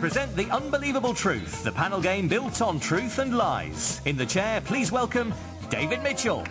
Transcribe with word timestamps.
Present 0.00 0.36
The 0.36 0.48
Unbelievable 0.52 1.12
Truth, 1.12 1.64
the 1.64 1.72
panel 1.72 2.00
game 2.00 2.28
built 2.28 2.62
on 2.62 2.78
truth 2.78 3.18
and 3.18 3.36
lies. 3.36 4.00
In 4.04 4.16
the 4.16 4.24
chair, 4.24 4.60
please 4.60 4.92
welcome 4.92 5.34
David 5.70 6.04
Mitchell. 6.04 6.44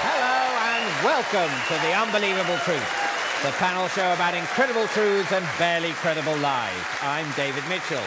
Hello 0.00 0.56
and 0.72 1.04
welcome 1.04 1.52
to 1.68 1.74
The 1.86 1.92
Unbelievable 1.92 2.56
Truth, 2.64 3.42
the 3.42 3.50
panel 3.58 3.88
show 3.88 4.10
about 4.14 4.34
incredible 4.34 4.86
truths 4.86 5.30
and 5.32 5.46
barely 5.58 5.92
credible 5.92 6.36
lies. 6.38 6.72
I'm 7.02 7.30
David 7.32 7.62
Mitchell. 7.68 8.02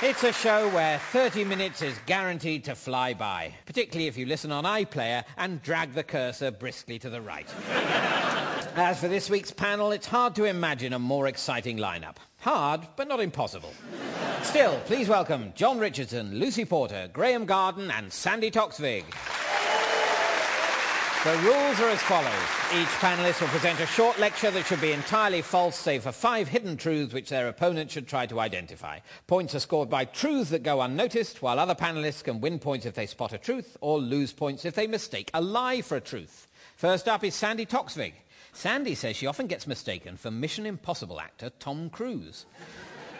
It's 0.00 0.22
a 0.22 0.32
show 0.32 0.68
where 0.68 0.98
30 0.98 1.42
minutes 1.42 1.82
is 1.82 1.98
guaranteed 2.06 2.62
to 2.64 2.76
fly 2.76 3.14
by, 3.14 3.52
particularly 3.66 4.06
if 4.06 4.16
you 4.16 4.26
listen 4.26 4.52
on 4.52 4.62
iPlayer 4.62 5.24
and 5.36 5.60
drag 5.60 5.94
the 5.94 6.04
cursor 6.04 6.52
briskly 6.52 7.00
to 7.00 7.10
the 7.10 7.20
right. 7.20 7.52
As 8.76 9.00
for 9.00 9.08
this 9.08 9.28
week's 9.28 9.50
panel, 9.50 9.90
it's 9.90 10.06
hard 10.06 10.36
to 10.36 10.44
imagine 10.44 10.92
a 10.92 10.98
more 11.00 11.26
exciting 11.26 11.78
lineup. 11.78 12.16
Hard, 12.42 12.88
but 12.96 13.06
not 13.06 13.20
impossible. 13.20 13.72
Still, 14.42 14.76
please 14.86 15.08
welcome 15.08 15.52
Jon 15.54 15.78
Richardson, 15.78 16.40
Lucy 16.40 16.64
Porter, 16.64 17.08
Graeme 17.12 17.44
Garden 17.44 17.88
and 17.92 18.12
Sandi 18.12 18.50
Toksvig. 18.50 19.04
The 21.22 21.38
rules 21.44 21.78
are 21.78 21.90
as 21.90 22.02
follows. 22.02 22.32
Each 22.74 22.88
panelist 22.98 23.40
will 23.40 23.46
present 23.46 23.78
a 23.78 23.86
short 23.86 24.18
lecture 24.18 24.50
that 24.50 24.66
should 24.66 24.80
be 24.80 24.90
entirely 24.90 25.40
false, 25.40 25.76
save 25.76 26.02
for 26.02 26.10
five 26.10 26.48
hidden 26.48 26.76
truths 26.76 27.14
which 27.14 27.30
their 27.30 27.46
opponent 27.46 27.92
should 27.92 28.08
try 28.08 28.26
to 28.26 28.40
identify. 28.40 28.98
Points 29.28 29.54
are 29.54 29.60
scored 29.60 29.88
by 29.88 30.04
truths 30.04 30.50
that 30.50 30.64
go 30.64 30.80
unnoticed, 30.80 31.42
while 31.42 31.60
other 31.60 31.76
panelists 31.76 32.24
can 32.24 32.40
win 32.40 32.58
points 32.58 32.86
if 32.86 32.94
they 32.94 33.06
spot 33.06 33.32
a 33.32 33.38
truth 33.38 33.76
or 33.80 34.00
lose 34.00 34.32
points 34.32 34.64
if 34.64 34.74
they 34.74 34.88
mistake 34.88 35.30
a 35.32 35.40
lie 35.40 35.80
for 35.80 35.96
a 35.96 36.00
truth. 36.00 36.48
First 36.74 37.06
up 37.06 37.22
is 37.22 37.36
Sandi 37.36 37.66
Toksvig. 37.66 38.14
Sandi 38.52 38.94
says 38.94 39.16
she 39.16 39.26
often 39.26 39.46
gets 39.46 39.66
mistaken 39.66 40.16
for 40.16 40.30
Mission 40.30 40.66
Impossible 40.66 41.20
actor 41.20 41.50
Tom 41.58 41.90
Cruise. 41.90 42.46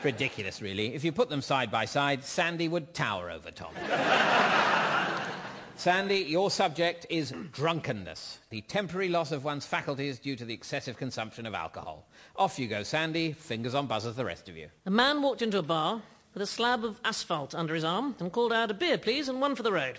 Ridiculous, 0.04 0.60
really. 0.60 0.94
If 0.94 1.04
you 1.04 1.12
put 1.12 1.30
them 1.30 1.42
side 1.42 1.70
by 1.70 1.84
side, 1.84 2.22
Sandi 2.22 2.68
would 2.68 2.92
tower 2.92 3.30
over 3.30 3.50
Tom. 3.50 3.72
Sandi, 5.76 6.16
your 6.16 6.50
subject 6.50 7.06
is 7.08 7.34
drunkenness, 7.50 8.38
the 8.50 8.60
temporary 8.60 9.08
loss 9.08 9.32
of 9.32 9.42
one's 9.42 9.66
faculties 9.66 10.18
due 10.18 10.36
to 10.36 10.44
the 10.44 10.54
excessive 10.54 10.96
consumption 10.96 11.46
of 11.46 11.54
alcohol. 11.54 12.06
Off 12.36 12.58
you 12.58 12.68
go, 12.68 12.82
Sandi. 12.82 13.32
Fingers 13.32 13.74
on 13.74 13.86
buzzers, 13.86 14.14
the 14.14 14.24
rest 14.24 14.48
of 14.48 14.56
you. 14.56 14.68
A 14.86 14.90
man 14.90 15.22
walked 15.22 15.42
into 15.42 15.58
a 15.58 15.62
bar 15.62 16.02
with 16.34 16.42
a 16.42 16.46
slab 16.46 16.84
of 16.84 17.00
asphalt 17.04 17.54
under 17.54 17.74
his 17.74 17.84
arm 17.84 18.14
and 18.20 18.30
called 18.30 18.52
out, 18.52 18.70
a 18.70 18.74
beer, 18.74 18.98
please, 18.98 19.28
and 19.28 19.40
one 19.40 19.56
for 19.56 19.62
the 19.62 19.72
road. 19.72 19.98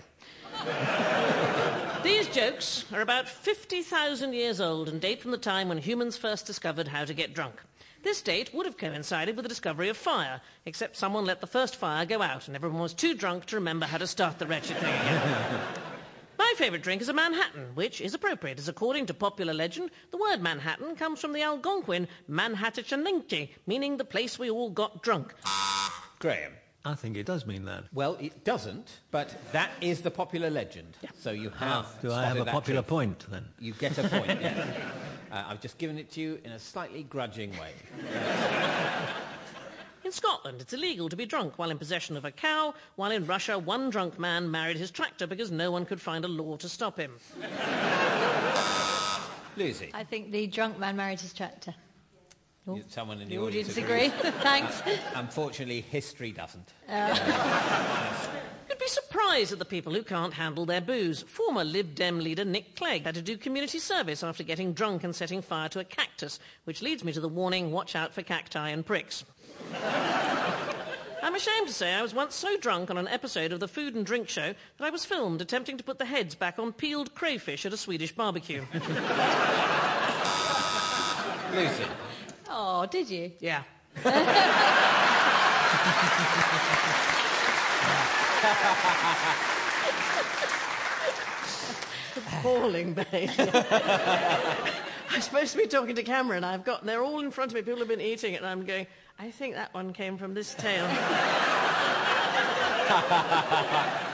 These 2.02 2.28
jokes 2.28 2.84
are 2.92 3.00
about 3.00 3.28
50,000 3.28 4.34
years 4.34 4.60
old 4.60 4.88
and 4.88 5.00
date 5.00 5.22
from 5.22 5.30
the 5.30 5.38
time 5.38 5.68
when 5.68 5.78
humans 5.78 6.16
first 6.16 6.46
discovered 6.46 6.88
how 6.88 7.04
to 7.04 7.14
get 7.14 7.34
drunk. 7.34 7.62
This 8.02 8.20
date 8.20 8.52
would 8.52 8.66
have 8.66 8.76
coincided 8.76 9.34
with 9.34 9.44
the 9.44 9.48
discovery 9.48 9.88
of 9.88 9.96
fire, 9.96 10.42
except 10.66 10.96
someone 10.96 11.24
let 11.24 11.40
the 11.40 11.46
first 11.46 11.76
fire 11.76 12.04
go 12.04 12.20
out 12.20 12.46
and 12.46 12.54
everyone 12.54 12.82
was 12.82 12.92
too 12.92 13.14
drunk 13.14 13.46
to 13.46 13.56
remember 13.56 13.86
how 13.86 13.96
to 13.96 14.06
start 14.06 14.38
the 14.38 14.46
wretched 14.46 14.76
thing 14.76 14.94
again. 14.94 15.60
My 16.38 16.52
favourite 16.58 16.82
drink 16.82 17.00
is 17.00 17.08
a 17.08 17.14
Manhattan, 17.14 17.74
which 17.74 18.02
is 18.02 18.12
appropriate, 18.12 18.58
as 18.58 18.68
according 18.68 19.06
to 19.06 19.14
popular 19.14 19.54
legend, 19.54 19.90
the 20.10 20.18
word 20.18 20.42
Manhattan 20.42 20.96
comes 20.96 21.20
from 21.20 21.32
the 21.32 21.42
Algonquin 21.42 22.06
Manhattachaninchi, 22.28 23.48
meaning 23.66 23.96
the 23.96 24.04
place 24.04 24.38
we 24.38 24.50
all 24.50 24.68
got 24.68 25.02
drunk. 25.02 25.34
Graeme. 26.18 26.52
I 26.86 26.94
think 26.94 27.16
it 27.16 27.24
does 27.24 27.46
mean 27.46 27.64
that. 27.64 27.84
Well, 27.94 28.18
it 28.20 28.44
doesn't, 28.44 29.00
but 29.10 29.34
that 29.52 29.70
is 29.80 30.02
the 30.02 30.10
popular 30.10 30.50
legend. 30.50 30.98
So 31.18 31.30
you 31.30 31.48
have. 31.50 31.86
Do 32.02 32.12
I 32.12 32.26
have 32.26 32.36
a 32.36 32.44
popular 32.44 32.82
truth. 32.82 32.88
point 32.88 33.26
then? 33.30 33.46
You 33.58 33.72
get 33.72 33.96
a 33.96 34.06
point, 34.06 34.26
yes. 34.40 34.68
Uh, 35.32 35.44
I've 35.48 35.62
just 35.62 35.78
given 35.78 35.98
it 35.98 36.10
to 36.12 36.20
you 36.20 36.38
in 36.44 36.52
a 36.52 36.58
slightly 36.58 37.04
grudging 37.04 37.52
way. 37.52 37.72
In 40.04 40.12
Scotland, 40.12 40.60
it's 40.60 40.74
illegal 40.74 41.08
to 41.08 41.16
be 41.16 41.24
drunk 41.24 41.58
while 41.58 41.70
in 41.70 41.78
possession 41.78 42.18
of 42.18 42.26
a 42.26 42.30
cow, 42.30 42.74
while 42.96 43.10
in 43.10 43.24
Russia, 43.24 43.58
one 43.58 43.88
drunk 43.88 44.18
man 44.18 44.50
married 44.50 44.76
his 44.76 44.90
tractor 44.90 45.26
because 45.26 45.50
no 45.50 45.70
one 45.70 45.86
could 45.86 46.00
find 46.00 46.26
a 46.26 46.28
law 46.28 46.56
to 46.58 46.68
stop 46.68 46.98
him. 46.98 47.12
Lucy, 49.56 49.90
I 49.94 50.04
think 50.04 50.30
the 50.30 50.46
drunk 50.48 50.78
man 50.78 50.96
married 50.96 51.20
his 51.20 51.32
tractor. 51.32 51.74
Someone 52.88 53.20
in 53.20 53.28
the, 53.28 53.36
The 53.36 53.42
audience 53.42 53.76
audience 53.76 53.90
agree. 53.90 54.08
Thanks. 54.42 54.82
Unfortunately, 55.14 55.82
history 55.82 56.32
doesn't. 56.32 56.72
Uh, 56.88 58.26
You'd 58.70 58.78
be 58.78 58.86
surprised 58.88 59.52
at 59.52 59.58
the 59.58 59.66
people 59.66 59.92
who 59.92 60.02
can't 60.02 60.32
handle 60.32 60.64
their 60.64 60.80
booze. 60.80 61.22
Former 61.22 61.62
Lib 61.62 61.94
Dem 61.94 62.18
leader 62.20 62.44
Nick 62.44 62.74
Clegg 62.74 63.04
had 63.04 63.14
to 63.16 63.22
do 63.22 63.36
community 63.36 63.78
service 63.78 64.22
after 64.24 64.42
getting 64.42 64.72
drunk 64.72 65.04
and 65.04 65.14
setting 65.14 65.42
fire 65.42 65.68
to 65.68 65.80
a 65.80 65.84
cactus, 65.84 66.38
which 66.64 66.80
leads 66.80 67.04
me 67.04 67.12
to 67.12 67.20
the 67.20 67.28
warning, 67.28 67.70
watch 67.70 67.94
out 67.94 68.14
for 68.14 68.22
cacti 68.22 68.70
and 68.70 68.86
pricks. 68.86 69.24
I'm 71.22 71.34
ashamed 71.34 71.68
to 71.68 71.74
say 71.74 71.94
I 71.94 72.02
was 72.02 72.14
once 72.14 72.34
so 72.34 72.56
drunk 72.58 72.90
on 72.90 72.98
an 72.98 73.08
episode 73.08 73.52
of 73.52 73.60
the 73.60 73.68
Food 73.68 73.94
and 73.94 74.04
Drink 74.04 74.28
Show 74.28 74.54
that 74.78 74.84
I 74.84 74.90
was 74.90 75.04
filmed 75.04 75.40
attempting 75.40 75.76
to 75.78 75.84
put 75.84 75.98
the 75.98 76.04
heads 76.04 76.34
back 76.34 76.58
on 76.58 76.72
peeled 76.72 77.14
crayfish 77.14 77.64
at 77.64 77.72
a 77.72 77.76
Swedish 77.78 78.12
barbecue. 78.12 78.62
Lucy, 81.54 81.84
Oh, 82.48 82.86
did 82.86 83.08
you? 83.10 83.32
Yeah. 83.40 83.62
Appalling 92.16 92.94
behaviour. 92.94 93.50
I'm 95.10 95.20
supposed 95.20 95.52
to 95.52 95.58
be 95.58 95.66
talking 95.66 95.94
to 95.94 96.02
camera 96.02 96.36
and 96.36 96.44
I've 96.44 96.64
got, 96.64 96.84
they're 96.84 97.02
all 97.02 97.20
in 97.20 97.30
front 97.30 97.52
of 97.52 97.54
me, 97.54 97.62
people 97.62 97.78
have 97.78 97.88
been 97.88 98.00
eating 98.00 98.34
it 98.34 98.38
and 98.38 98.46
I'm 98.46 98.64
going, 98.64 98.86
I 99.18 99.30
think 99.30 99.54
that 99.54 99.72
one 99.72 99.92
came 99.92 100.18
from 100.18 100.34
this 100.34 100.54
tail. 100.54 100.84
Yeah. 100.84 101.40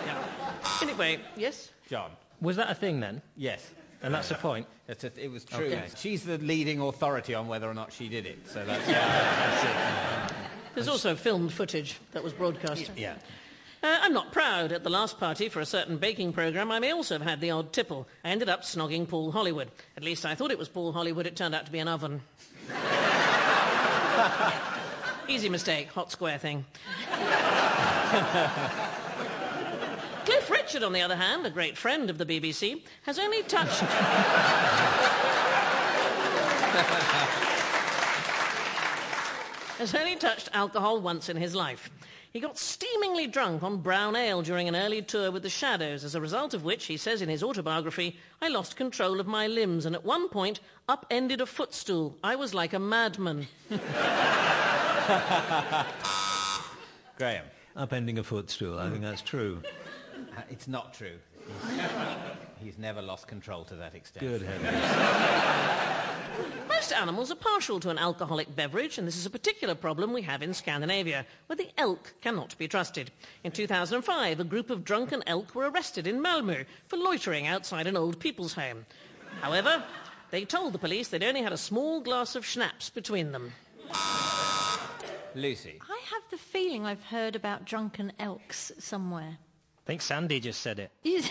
Anyway, 0.83 1.21
yes? 1.37 1.73
Jon. 1.89 2.11
Was 2.41 2.57
that 2.57 2.71
a 2.71 2.75
thing 2.75 3.01
then? 3.01 3.21
Yes. 3.37 3.71
And 4.03 4.15
that's 4.15 4.31
the 4.31 4.35
point? 4.35 4.67
That's 4.87 5.05
a, 5.05 5.13
it 5.23 5.31
was 5.31 5.45
true. 5.45 5.67
Okay. 5.67 5.85
She's 5.97 6.25
the 6.25 6.39
leading 6.39 6.81
authority 6.81 7.35
on 7.35 7.49
whether 7.49 7.69
or 7.69 7.75
not 7.75 7.93
she 7.93 8.09
did 8.09 8.25
it. 8.27 8.39
So 8.49 8.65
that's, 8.65 8.89
it. 8.89 10.35
There's 10.75 10.89
also 10.89 11.15
filmed 11.15 11.53
footage 11.53 11.99
that 12.13 12.25
was 12.25 12.33
broadcast. 12.33 12.91
yeah. 12.97 13.17
Uh, 13.83 13.99
I'm 14.03 14.13
not 14.13 14.31
proud. 14.31 14.73
At 14.73 14.85
the 14.85 14.91
last 14.91 15.19
party 15.19 15.49
for 15.49 15.61
a 15.61 15.67
certain 15.67 15.97
baking 15.97 16.35
programme, 16.35 16.71
I 16.71 16.81
may 16.81 16.93
also 16.93 17.15
have 17.15 17.27
had 17.27 17.41
the 17.41 17.51
odd 17.51 17.73
tipple. 17.73 18.07
I 18.23 18.29
ended 18.29 18.51
up 18.51 18.63
snogging 18.63 19.09
Paul 19.09 19.33
Hollywood. 19.33 19.71
At 19.97 20.05
least 20.05 20.27
I 20.27 20.35
thought 20.35 20.51
it 20.51 20.59
was 20.59 20.69
Paul 20.69 20.93
Hollywood. 20.93 21.27
It 21.27 21.35
turned 21.35 21.55
out 21.55 21.65
to 21.65 21.73
be 21.73 21.79
an 21.79 21.89
oven. 21.89 22.21
Easy 25.29 25.49
mistake. 25.49 25.89
Hot 25.93 26.11
square 26.11 26.39
thing. 26.39 26.65
Cliff 30.71 30.83
Richard, 30.83 30.87
on 30.87 30.93
the 30.93 31.03
other 31.03 31.17
hand, 31.17 31.45
a 31.45 31.51
great 31.51 31.77
friend 31.77 32.09
of 32.11 32.17
the 32.17 32.25
BBC, 32.25 32.85
has 33.03 33.19
only 33.19 33.43
touched... 33.43 33.81
has 39.79 39.93
only 39.97 40.15
touched 40.15 40.49
alcohol 40.53 41.01
once 41.01 41.29
in 41.29 41.37
his 41.37 41.57
life. 41.57 41.91
He 42.33 42.39
got 42.39 42.57
steamingly 42.57 43.27
drunk 43.27 43.65
on 43.65 43.79
brown 43.79 44.15
ale 44.15 44.43
during 44.43 44.69
an 44.69 44.77
early 44.77 45.03
tour 45.03 45.33
with 45.33 45.43
the 45.43 45.51
Shadows, 45.51 46.05
as 46.05 46.15
a 46.15 46.21
result 46.21 46.55
of 46.55 46.63
which, 46.63 46.87
he 46.87 46.97
says 46.97 47.21
in 47.21 47.29
his 47.29 47.43
autobiography, 47.43 48.17
I 48.41 48.47
lost 48.47 48.77
control 48.77 49.19
of 49.19 49.27
my 49.27 49.49
limbs 49.49 49.87
and 49.87 49.97
at 49.97 50.05
one 50.05 50.29
point 50.29 50.61
upended 50.89 51.41
a 51.41 51.47
footstool. 51.47 52.17
I 52.23 52.37
was 52.37 52.55
like 52.55 52.75
a 52.75 52.79
madman. 52.79 53.49
Graeme. 57.19 57.43
Upending 57.77 58.19
a 58.19 58.23
footstool, 58.23 58.79
I 58.79 58.89
think 58.91 59.03
that's 59.03 59.23
true. 59.23 59.63
Uh, 60.41 60.45
It's 60.51 60.69
not 60.69 60.95
true. 60.95 61.19
He's, 61.47 61.81
he's 62.65 62.79
never 62.79 63.03
lost 63.03 63.27
control 63.27 63.65
to 63.65 63.75
that 63.77 63.95
extent. 63.95 64.27
Good 64.27 64.43
heavens. 64.43 64.77
Most 66.69 66.93
animals 66.93 67.31
are 67.31 67.37
partial 67.37 67.79
to 67.81 67.91
an 67.91 67.99
alcoholic 67.99 68.55
beverage, 68.57 68.97
and 68.97 69.07
this 69.07 69.17
is 69.17 69.27
a 69.27 69.31
particular 69.31 69.75
problem 69.75 70.13
we 70.13 70.23
have 70.23 70.43
in 70.43 70.55
Scandinavia, 70.55 71.27
where 71.47 71.57
the 71.57 71.69
elk 71.77 72.15
cannot 72.23 72.57
be 72.57 72.69
trusted. 72.69 73.11
In 73.45 73.53
2005, 73.53 74.41
a 74.41 74.45
group 74.45 74.71
of 74.71 74.85
drunken 74.85 75.23
elk 75.27 75.55
were 75.55 75.69
arrested 75.69 76.07
in 76.07 76.23
Malmö 76.23 76.65
for 76.89 76.97
loitering 76.97 77.47
outside 77.47 77.87
an 77.87 77.97
old 77.97 78.19
people's 78.19 78.55
home. 78.55 78.87
However, 79.43 79.83
they 80.31 80.45
told 80.45 80.73
the 80.73 80.79
police 80.79 81.09
they'd 81.09 81.23
only 81.23 81.43
had 81.43 81.53
a 81.53 81.59
small 81.59 82.01
glass 82.01 82.35
of 82.35 82.47
schnapps 82.47 82.89
between 82.89 83.33
them. 83.33 83.53
Lucy. 85.35 85.81
I 85.89 86.01
have 86.13 86.23
the 86.31 86.39
feeling 86.39 86.87
I've 86.87 87.05
heard 87.05 87.37
about 87.37 87.65
drunken 87.65 88.13
elks 88.19 88.73
somewhere. 88.79 89.39
I 89.91 89.93
think 89.93 90.03
Sandi 90.03 90.39
just 90.39 90.61
said 90.61 90.79
it. 90.79 90.93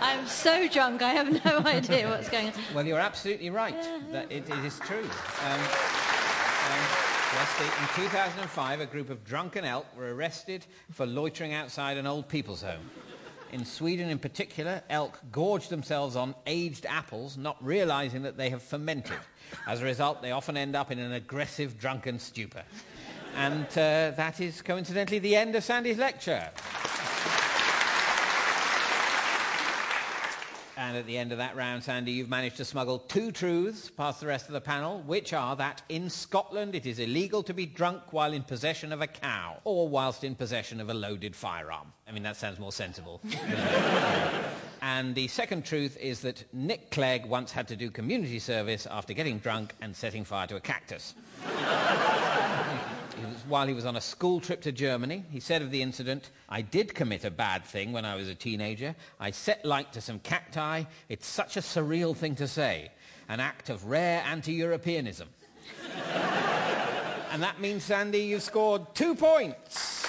I'm 0.00 0.26
so 0.26 0.66
drunk, 0.68 1.02
I 1.02 1.10
have 1.10 1.44
no 1.44 1.58
idea 1.66 2.08
what's 2.08 2.30
going 2.30 2.46
on. 2.46 2.54
Well, 2.74 2.86
you're 2.86 2.98
absolutely 2.98 3.50
right. 3.50 3.76
That 4.10 4.32
it, 4.32 4.48
it 4.48 4.64
is 4.64 4.78
true. 4.78 5.02
Um, 5.02 5.60
um, 5.60 6.80
yes, 7.34 7.58
the, 7.58 7.64
in 7.64 8.08
2005, 8.08 8.80
a 8.80 8.86
group 8.86 9.10
of 9.10 9.22
drunken 9.22 9.66
elk 9.66 9.84
were 9.94 10.14
arrested 10.14 10.64
for 10.92 11.04
loitering 11.04 11.52
outside 11.52 11.98
an 11.98 12.06
old 12.06 12.26
people's 12.26 12.62
home. 12.62 12.90
In 13.52 13.66
Sweden, 13.66 14.08
in 14.08 14.18
particular, 14.18 14.82
elk 14.88 15.20
gorge 15.30 15.68
themselves 15.68 16.16
on 16.16 16.34
aged 16.46 16.86
apples, 16.86 17.36
not 17.36 17.62
realizing 17.62 18.22
that 18.22 18.38
they 18.38 18.48
have 18.48 18.62
fermented. 18.62 19.18
As 19.66 19.82
a 19.82 19.84
result, 19.84 20.22
they 20.22 20.30
often 20.30 20.56
end 20.56 20.74
up 20.74 20.90
in 20.90 20.98
an 20.98 21.12
aggressive 21.12 21.78
drunken 21.78 22.18
stupor. 22.18 22.62
And 23.34 23.66
uh, 23.66 24.12
that 24.16 24.40
is 24.40 24.62
coincidentally 24.62 25.18
the 25.18 25.36
end 25.36 25.54
of 25.54 25.64
Sandi's 25.64 25.98
lecture. 25.98 26.50
And 30.76 30.96
at 30.96 31.06
the 31.06 31.16
end 31.16 31.30
of 31.32 31.38
that 31.38 31.54
round, 31.54 31.84
Sandi, 31.84 32.10
you've 32.10 32.28
managed 32.28 32.56
to 32.56 32.64
smuggle 32.64 32.98
two 32.98 33.30
truths 33.30 33.88
past 33.88 34.20
the 34.20 34.26
rest 34.26 34.48
of 34.48 34.52
the 34.52 34.60
panel, 34.60 35.00
which 35.06 35.32
are 35.32 35.54
that 35.56 35.80
in 35.88 36.10
Scotland 36.10 36.74
it 36.74 36.86
is 36.86 36.98
illegal 36.98 37.42
to 37.44 37.54
be 37.54 37.66
drunk 37.66 38.12
while 38.12 38.32
in 38.32 38.42
possession 38.42 38.92
of 38.92 39.00
a 39.00 39.06
cow 39.06 39.58
or 39.64 39.88
whilst 39.88 40.24
in 40.24 40.34
possession 40.34 40.80
of 40.80 40.90
a 40.90 40.94
loaded 40.94 41.36
firearm. 41.36 41.92
I 42.08 42.12
mean, 42.12 42.24
that 42.24 42.36
sounds 42.36 42.58
more 42.58 42.72
sensible. 42.72 43.20
and 44.82 45.14
the 45.14 45.28
second 45.28 45.64
truth 45.64 45.96
is 45.98 46.20
that 46.22 46.44
Nick 46.52 46.90
Clegg 46.90 47.26
once 47.26 47.52
had 47.52 47.68
to 47.68 47.76
do 47.76 47.88
community 47.88 48.40
service 48.40 48.86
after 48.90 49.14
getting 49.14 49.38
drunk 49.38 49.74
and 49.80 49.94
setting 49.94 50.24
fire 50.24 50.46
to 50.48 50.56
a 50.56 50.60
cactus. 50.60 51.14
While 53.48 53.66
he 53.66 53.74
was 53.74 53.86
on 53.86 53.96
a 53.96 54.00
school 54.00 54.40
trip 54.40 54.62
to 54.62 54.72
Germany. 54.72 55.24
He 55.30 55.40
said 55.40 55.62
of 55.62 55.70
the 55.70 55.82
incident, 55.82 56.30
I 56.48 56.62
did 56.62 56.94
commit 56.94 57.24
a 57.24 57.30
bad 57.30 57.64
thing 57.64 57.92
when 57.92 58.04
I 58.04 58.14
was 58.14 58.28
a 58.28 58.34
teenager. 58.34 58.94
I 59.20 59.30
set 59.30 59.64
light 59.64 59.92
to 59.94 60.00
some 60.00 60.18
cacti. 60.18 60.84
It's 61.08 61.26
such 61.26 61.56
a 61.56 61.60
surreal 61.60 62.16
thing 62.16 62.34
to 62.36 62.48
say. 62.48 62.90
An 63.28 63.40
act 63.40 63.70
of 63.70 63.86
rare 63.86 64.22
anti-Europeanism. 64.26 65.28
and 67.32 67.42
that 67.42 67.60
means, 67.60 67.84
Sandi, 67.84 68.20
you've 68.20 68.42
scored 68.42 68.94
two 68.94 69.14
points. 69.14 70.01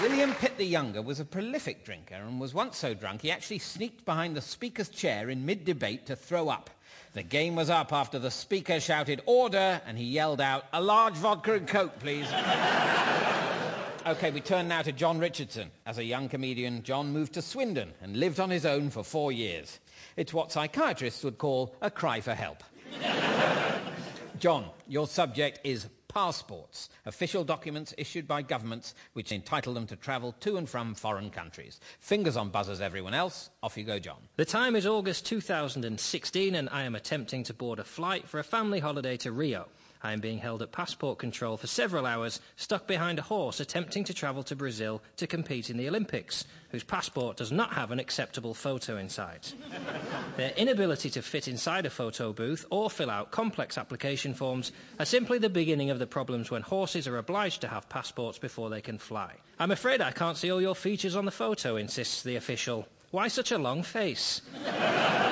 William 0.00 0.32
Pitt 0.32 0.56
the 0.56 0.64
Younger 0.64 1.02
was 1.02 1.20
a 1.20 1.26
prolific 1.26 1.84
drinker 1.84 2.14
and 2.14 2.40
was 2.40 2.54
once 2.54 2.78
so 2.78 2.94
drunk 2.94 3.20
he 3.20 3.30
actually 3.30 3.58
sneaked 3.58 4.06
behind 4.06 4.34
the 4.34 4.40
Speaker's 4.40 4.88
chair 4.88 5.28
in 5.28 5.44
mid-debate 5.44 6.06
to 6.06 6.16
throw 6.16 6.48
up. 6.48 6.70
The 7.12 7.22
game 7.22 7.54
was 7.54 7.68
up 7.68 7.92
after 7.92 8.18
the 8.18 8.30
Speaker 8.30 8.80
shouted, 8.80 9.20
order, 9.26 9.82
and 9.86 9.98
he 9.98 10.04
yelled 10.04 10.40
out, 10.40 10.64
a 10.72 10.80
large 10.80 11.16
vodka 11.16 11.52
and 11.52 11.68
coke, 11.68 11.98
please. 11.98 12.26
okay, 14.06 14.30
we 14.30 14.40
turn 14.40 14.68
now 14.68 14.80
to 14.80 14.92
Jon 14.92 15.18
Richardson. 15.18 15.70
As 15.84 15.98
a 15.98 16.04
young 16.04 16.30
comedian, 16.30 16.82
Jon 16.82 17.12
moved 17.12 17.34
to 17.34 17.42
Swindon 17.42 17.92
and 18.00 18.16
lived 18.16 18.40
on 18.40 18.48
his 18.48 18.64
own 18.64 18.88
for 18.88 19.04
four 19.04 19.32
years. 19.32 19.80
It's 20.16 20.32
what 20.32 20.50
psychiatrists 20.50 21.22
would 21.24 21.36
call 21.36 21.76
a 21.82 21.90
cry 21.90 22.22
for 22.22 22.34
help. 22.34 22.64
Jon, 24.38 24.64
your 24.88 25.06
subject 25.06 25.60
is 25.62 25.88
passports, 26.10 26.90
official 27.06 27.44
documents 27.44 27.94
issued 27.96 28.28
by 28.28 28.42
governments 28.42 28.94
which 29.12 29.32
entitle 29.32 29.72
them 29.72 29.86
to 29.86 29.96
travel 29.96 30.32
to 30.40 30.56
and 30.56 30.68
from 30.68 30.94
foreign 30.94 31.30
countries. 31.30 31.80
Fingers 32.00 32.36
on 32.36 32.50
buzzers, 32.50 32.80
everyone 32.80 33.14
else. 33.14 33.50
Off 33.62 33.78
you 33.78 33.84
go, 33.84 33.98
Jon. 33.98 34.18
The 34.36 34.44
time 34.44 34.76
is 34.76 34.86
August 34.86 35.24
2016, 35.26 36.54
and 36.54 36.68
I 36.70 36.82
am 36.82 36.94
attempting 36.94 37.44
to 37.44 37.54
board 37.54 37.78
a 37.78 37.84
flight 37.84 38.28
for 38.28 38.38
a 38.38 38.44
family 38.44 38.80
holiday 38.80 39.16
to 39.18 39.32
Rio. 39.32 39.68
I 40.02 40.12
am 40.12 40.20
being 40.20 40.38
held 40.38 40.62
at 40.62 40.72
passport 40.72 41.18
control 41.18 41.56
for 41.56 41.66
several 41.66 42.06
hours, 42.06 42.40
stuck 42.56 42.86
behind 42.86 43.18
a 43.18 43.22
horse 43.22 43.60
attempting 43.60 44.04
to 44.04 44.14
travel 44.14 44.42
to 44.44 44.56
Brazil 44.56 45.02
to 45.16 45.26
compete 45.26 45.68
in 45.68 45.76
the 45.76 45.88
Olympics, 45.88 46.46
whose 46.70 46.84
passport 46.84 47.36
does 47.36 47.52
not 47.52 47.74
have 47.74 47.90
an 47.90 47.98
acceptable 47.98 48.54
photo 48.54 48.96
inside. 48.96 49.46
Their 50.36 50.52
inability 50.56 51.10
to 51.10 51.22
fit 51.22 51.48
inside 51.48 51.84
a 51.84 51.90
photo 51.90 52.32
booth 52.32 52.64
or 52.70 52.88
fill 52.88 53.10
out 53.10 53.30
complex 53.30 53.76
application 53.76 54.32
forms 54.32 54.72
are 54.98 55.04
simply 55.04 55.38
the 55.38 55.50
beginning 55.50 55.90
of 55.90 55.98
the 55.98 56.06
problems 56.06 56.50
when 56.50 56.62
horses 56.62 57.06
are 57.06 57.18
obliged 57.18 57.60
to 57.60 57.68
have 57.68 57.88
passports 57.88 58.38
before 58.38 58.70
they 58.70 58.80
can 58.80 58.96
fly. 58.96 59.34
I'm 59.58 59.70
afraid 59.70 60.00
I 60.00 60.12
can't 60.12 60.38
see 60.38 60.50
all 60.50 60.62
your 60.62 60.74
features 60.74 61.16
on 61.16 61.26
the 61.26 61.30
photo, 61.30 61.76
insists 61.76 62.22
the 62.22 62.36
official. 62.36 62.88
Why 63.10 63.28
such 63.28 63.52
a 63.52 63.58
long 63.58 63.82
face? 63.82 64.40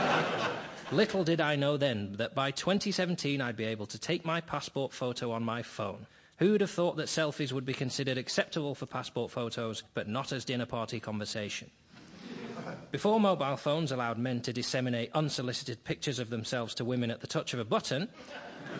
Little 0.90 1.22
did 1.22 1.38
I 1.38 1.54
know 1.54 1.76
then 1.76 2.14
that 2.14 2.34
by 2.34 2.50
2017 2.50 3.42
I'd 3.42 3.56
be 3.56 3.64
able 3.64 3.84
to 3.86 3.98
take 3.98 4.24
my 4.24 4.40
passport 4.40 4.94
photo 4.94 5.32
on 5.32 5.42
my 5.42 5.62
phone. 5.62 6.06
Who'd 6.38 6.62
have 6.62 6.70
thought 6.70 6.96
that 6.96 7.08
selfies 7.08 7.52
would 7.52 7.66
be 7.66 7.74
considered 7.74 8.16
acceptable 8.16 8.74
for 8.74 8.86
passport 8.86 9.30
photos, 9.30 9.82
but 9.92 10.08
not 10.08 10.32
as 10.32 10.46
dinner 10.46 10.64
party 10.64 10.98
conversation? 10.98 11.70
Before 12.90 13.20
mobile 13.20 13.58
phones 13.58 13.92
allowed 13.92 14.18
men 14.18 14.40
to 14.42 14.52
disseminate 14.52 15.10
unsolicited 15.12 15.84
pictures 15.84 16.18
of 16.18 16.30
themselves 16.30 16.74
to 16.76 16.86
women 16.86 17.10
at 17.10 17.20
the 17.20 17.26
touch 17.26 17.52
of 17.52 17.60
a 17.60 17.64
button, 17.64 18.08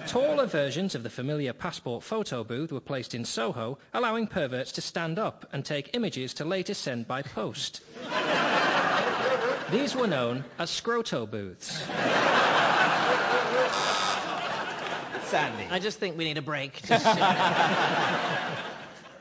taller 0.06 0.46
versions 0.46 0.94
of 0.94 1.02
the 1.02 1.10
familiar 1.10 1.52
passport 1.52 2.02
photo 2.02 2.43
booth 2.43 2.72
were 2.72 2.81
placed 2.81 3.14
in 3.14 3.26
Soho, 3.26 3.78
allowing 3.93 4.26
perverts 4.26 4.72
to 4.72 4.81
stand 4.81 5.19
up 5.19 5.46
and 5.52 5.62
take 5.62 5.94
images 5.94 6.32
to 6.34 6.44
later 6.46 6.72
send 6.72 7.06
by 7.06 7.20
post. 7.20 7.82
These 9.70 9.94
were 9.94 10.06
known 10.06 10.44
as 10.59 10.70
scroto 10.70 11.26
booths. 11.31 11.82
Sandi. 15.29 15.65
I 15.70 15.79
just 15.79 15.99
think 15.99 16.17
we 16.17 16.25
need 16.25 16.38
a 16.38 16.43
break. 16.43 16.81
Just, 16.87 17.05
uh, 17.06 18.49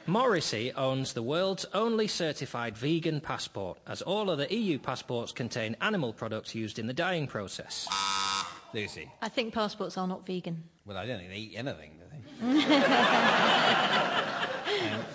Morrissey 0.05 0.71
owns 0.71 1.11
the 1.11 1.21
world's 1.21 1.65
only 1.73 2.07
certified 2.07 2.77
vegan 2.77 3.19
passport, 3.19 3.77
as 3.85 4.01
all 4.01 4.29
other 4.29 4.45
EU 4.45 4.79
passports 4.79 5.33
contain 5.33 5.75
animal 5.81 6.13
products 6.13 6.55
used 6.55 6.79
in 6.79 6.87
the 6.87 6.93
dyeing 6.93 7.27
process. 7.27 7.89
Lucy. 8.73 9.11
I 9.21 9.27
think 9.27 9.53
passports 9.53 9.97
are 9.97 10.07
not 10.07 10.25
vegan. 10.25 10.63
Well, 10.85 10.97
I 10.97 11.05
don't 11.05 11.17
think 11.17 11.29
they 11.29 11.35
eat 11.35 11.55
anything, 11.57 11.91
do 11.99 12.53
they? 12.53 12.63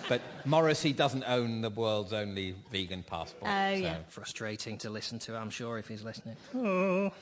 But 0.09 0.21
Morrissey 0.45 0.93
doesn't 0.93 1.25
own 1.25 1.61
the 1.61 1.71
world's 1.71 2.13
only 2.13 2.55
vegan 2.71 3.03
passport. 3.03 3.51
Oh, 3.51 3.75
so- 3.75 3.81
yeah. 3.81 3.97
Frustrating 4.09 4.79
to 4.79 4.91
listen 4.91 5.19
to, 5.21 5.37
I'm 5.37 5.51
sure, 5.51 5.79
if 5.79 5.89
he's 5.89 6.03
listening. 6.03 6.37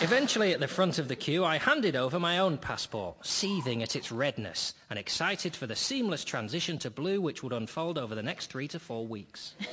Eventually, 0.00 0.52
at 0.52 0.58
the 0.58 0.66
front 0.66 0.98
of 0.98 1.06
the 1.06 1.14
queue, 1.14 1.44
I 1.44 1.58
handed 1.58 1.94
over 1.94 2.18
my 2.18 2.38
own 2.38 2.58
passport, 2.58 3.24
seething 3.24 3.84
at 3.84 3.94
its 3.94 4.10
redness 4.10 4.74
and 4.90 4.98
excited 4.98 5.54
for 5.54 5.68
the 5.68 5.76
seamless 5.76 6.24
transition 6.24 6.76
to 6.78 6.90
blue 6.90 7.20
which 7.20 7.44
would 7.44 7.52
unfold 7.52 7.98
over 7.98 8.16
the 8.16 8.22
next 8.22 8.46
three 8.50 8.66
to 8.68 8.80
four 8.80 9.06
weeks. 9.06 9.54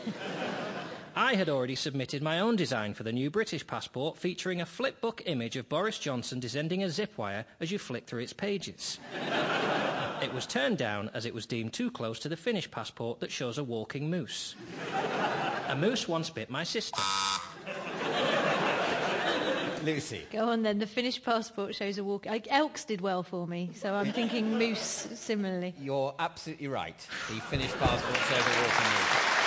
I 1.16 1.36
had 1.36 1.50
already 1.50 1.76
submitted 1.76 2.22
my 2.22 2.40
own 2.40 2.56
design 2.56 2.94
for 2.94 3.04
the 3.04 3.12
new 3.12 3.30
British 3.30 3.66
passport, 3.66 4.18
featuring 4.18 4.62
a 4.62 4.66
flipbook 4.66 5.22
image 5.26 5.56
of 5.56 5.70
Boris 5.70 6.00
Johnson 6.00 6.40
descending 6.40 6.84
a 6.84 6.90
zip 6.90 7.18
wire 7.18 7.46
as 7.60 7.72
you 7.72 7.80
flick 7.80 8.08
through 8.08 8.22
its 8.22 8.34
pages. 8.34 9.00
It 10.22 10.34
was 10.34 10.46
turned 10.46 10.78
down 10.78 11.10
as 11.14 11.26
it 11.26 11.34
was 11.34 11.46
deemed 11.46 11.72
too 11.72 11.90
close 11.90 12.20
to 12.20 12.28
the 12.28 12.36
Finnish 12.36 12.70
passport 12.70 13.22
that 13.22 13.32
shows 13.32 13.58
a 13.58 13.64
walking 13.64 14.10
moose. 14.10 14.54
A 15.70 15.78
moose 15.78 16.10
once 16.10 16.30
bit 16.30 16.50
my 16.50 16.66
sister. 16.66 17.02
Lucy. 19.82 20.24
Go 20.30 20.50
on 20.50 20.64
then. 20.64 20.78
The 20.78 20.88
Finnish 20.88 21.24
passport 21.24 21.74
shows 21.74 21.98
a 22.00 22.04
walk. 22.04 22.28
I, 22.28 22.42
Elks 22.50 22.84
did 22.84 23.00
well 23.00 23.24
for 23.24 23.48
me, 23.48 23.70
so 23.76 23.94
I'm 23.94 24.12
thinking 24.12 24.58
moose 24.60 25.08
similarly. 25.16 25.74
You're 25.80 26.14
absolutely 26.20 26.68
right. 26.68 26.98
The 27.30 27.40
Finnish 27.40 27.72
passport 27.72 28.18
shows 28.18 28.46
a 28.46 28.62
walking 28.62 28.92
moose. 28.92 29.39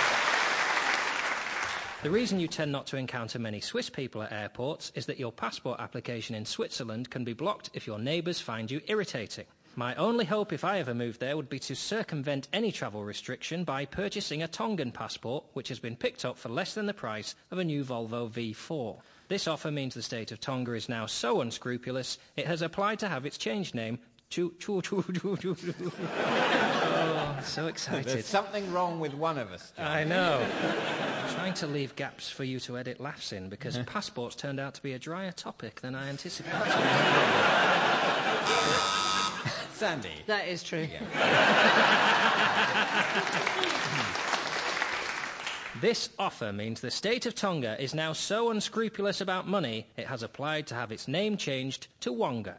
The 2.03 2.11
reason 2.11 2.37
you 2.37 2.49
tend 2.49 2.69
not 2.69 2.85
to 2.87 2.97
encounter 2.97 3.39
many 3.39 3.61
Swiss 3.61 3.89
people 3.89 4.21
at 4.23 4.33
airports 4.33 4.91
is 4.93 5.05
that 5.05 5.17
your 5.17 5.31
passport 5.31 5.79
application 5.79 6.35
in 6.35 6.45
Switzerland 6.45 7.09
can 7.09 7.23
be 7.23 7.31
blocked 7.31 7.69
if 7.73 7.87
your 7.87 7.97
neighbours 7.97 8.41
find 8.41 8.69
you 8.69 8.81
irritating. 8.87 9.45
My 9.77 9.95
only 9.95 10.25
hope 10.25 10.51
if 10.51 10.65
I 10.65 10.79
ever 10.79 10.93
moved 10.93 11.21
there 11.21 11.37
would 11.37 11.47
be 11.47 11.59
to 11.59 11.75
circumvent 11.75 12.49
any 12.51 12.73
travel 12.73 13.05
restriction 13.05 13.63
by 13.63 13.85
purchasing 13.85 14.43
a 14.43 14.49
Tongan 14.49 14.91
passport, 14.91 15.45
which 15.53 15.69
has 15.69 15.79
been 15.79 15.95
picked 15.95 16.25
up 16.25 16.37
for 16.37 16.49
less 16.49 16.73
than 16.73 16.87
the 16.87 16.93
price 16.93 17.35
of 17.51 17.57
a 17.57 17.63
new 17.63 17.85
Volvo 17.85 18.29
V4. 18.29 18.99
This 19.29 19.47
offer 19.47 19.71
means 19.71 19.93
the 19.93 20.01
state 20.01 20.33
of 20.33 20.41
Tonga 20.41 20.73
is 20.73 20.89
now 20.89 21.05
so 21.05 21.39
unscrupulous 21.39 22.17
it 22.35 22.47
has 22.47 22.61
applied 22.61 22.99
to 22.99 23.07
have 23.07 23.25
its 23.25 23.37
changed 23.37 23.73
name. 23.75 23.97
Choo, 24.33 24.51
choo, 24.57 24.81
choo, 24.81 25.03
choo, 25.13 25.37
choo, 25.37 25.55
choo. 25.55 25.91
Oh, 26.25 27.39
so 27.43 27.67
excited. 27.67 28.05
There's 28.05 28.25
something 28.25 28.73
wrong 28.73 28.99
with 28.99 29.13
one 29.13 29.37
of 29.37 29.51
us. 29.51 29.71
Jon. 29.77 29.85
I 29.85 30.03
know. 30.05 30.43
I'm 30.43 31.35
trying 31.35 31.53
to 31.53 31.67
leave 31.67 31.95
gaps 31.95 32.31
for 32.31 32.43
you 32.43 32.59
to 32.61 32.79
edit 32.79 32.99
laughs 32.99 33.31
in 33.31 33.47
because 33.47 33.75
uh-huh. 33.75 33.85
passports 33.85 34.35
turned 34.35 34.59
out 34.59 34.73
to 34.73 34.81
be 34.81 34.93
a 34.93 34.97
drier 34.97 35.33
topic 35.33 35.81
than 35.81 35.93
I 35.93 36.09
anticipated. 36.09 36.57
Sandi. 39.73 40.09
that 40.25 40.47
is 40.47 40.63
true. 40.63 40.87
this 45.79 46.09
offer 46.17 46.51
means 46.51 46.81
the 46.81 46.89
state 46.89 47.27
of 47.27 47.35
Tonga 47.35 47.79
is 47.79 47.93
now 47.93 48.13
so 48.13 48.49
unscrupulous 48.49 49.21
about 49.21 49.47
money 49.47 49.85
it 49.95 50.07
has 50.07 50.23
applied 50.23 50.65
to 50.65 50.73
have 50.73 50.91
its 50.91 51.07
name 51.07 51.37
changed 51.37 51.85
to 51.99 52.11
Wonga. 52.11 52.55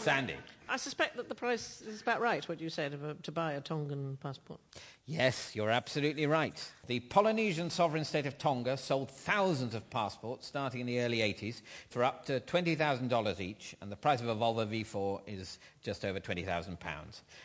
Sandi. 0.00 0.34
I 0.66 0.76
suspect 0.76 1.16
that 1.16 1.28
the 1.28 1.34
price 1.34 1.82
is 1.82 2.00
about 2.00 2.20
right, 2.20 2.48
what 2.48 2.60
you 2.60 2.70
said, 2.70 2.94
of 2.94 3.04
a, 3.04 3.14
to 3.14 3.32
buy 3.32 3.52
a 3.52 3.60
Tongan 3.60 4.16
passport. 4.22 4.60
Yes, 5.04 5.50
you're 5.54 5.68
absolutely 5.68 6.26
right. 6.26 6.64
The 6.86 7.00
Polynesian 7.00 7.68
sovereign 7.68 8.04
state 8.04 8.24
of 8.24 8.38
Tonga 8.38 8.76
sold 8.76 9.10
thousands 9.10 9.74
of 9.74 9.90
passports 9.90 10.46
starting 10.46 10.80
in 10.80 10.86
the 10.86 11.00
early 11.00 11.18
80s 11.18 11.62
for 11.90 12.02
up 12.02 12.24
to 12.26 12.40
$20,000 12.40 13.40
each, 13.40 13.74
and 13.82 13.92
the 13.92 13.96
price 13.96 14.20
of 14.20 14.28
a 14.28 14.34
Volvo 14.34 14.64
V4 14.64 15.20
is 15.26 15.58
just 15.82 16.04
over 16.04 16.20
£20,000. 16.20 16.76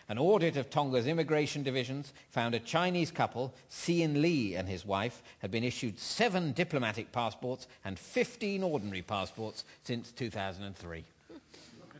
An 0.07 0.17
audit 0.17 0.55
of 0.55 0.69
Tonga's 0.69 1.07
immigration 1.07 1.63
divisions 1.63 2.13
found 2.29 2.55
a 2.55 2.59
Chinese 2.59 3.11
couple, 3.11 3.53
Sian 3.67 4.21
Lee 4.21 4.55
and 4.55 4.69
his 4.69 4.85
wife, 4.85 5.23
had 5.39 5.51
been 5.51 5.63
issued 5.63 5.99
seven 5.99 6.53
diplomatic 6.53 7.11
passports 7.11 7.67
and 7.83 7.99
15 7.99 8.63
ordinary 8.63 9.01
passports 9.01 9.65
since 9.83 10.11
2003. 10.11 11.03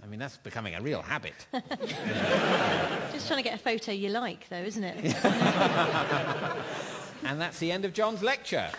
I 0.06 0.08
mean, 0.08 0.20
that's 0.20 0.38
becoming 0.38 0.76
a 0.76 0.82
real 0.82 1.02
habit. 1.02 1.34
Just 3.12 3.28
trying 3.28 3.42
to 3.42 3.44
get 3.44 3.56
a 3.56 3.58
photo 3.58 3.92
you 3.92 4.10
like, 4.10 4.48
though, 4.50 4.62
isn't 4.62 4.84
it? 4.84 5.16
And 7.24 7.42
that's 7.42 7.58
the 7.58 7.72
end 7.72 7.86
of 7.86 7.94
Jon's 7.94 8.22
lecture. 8.22 8.70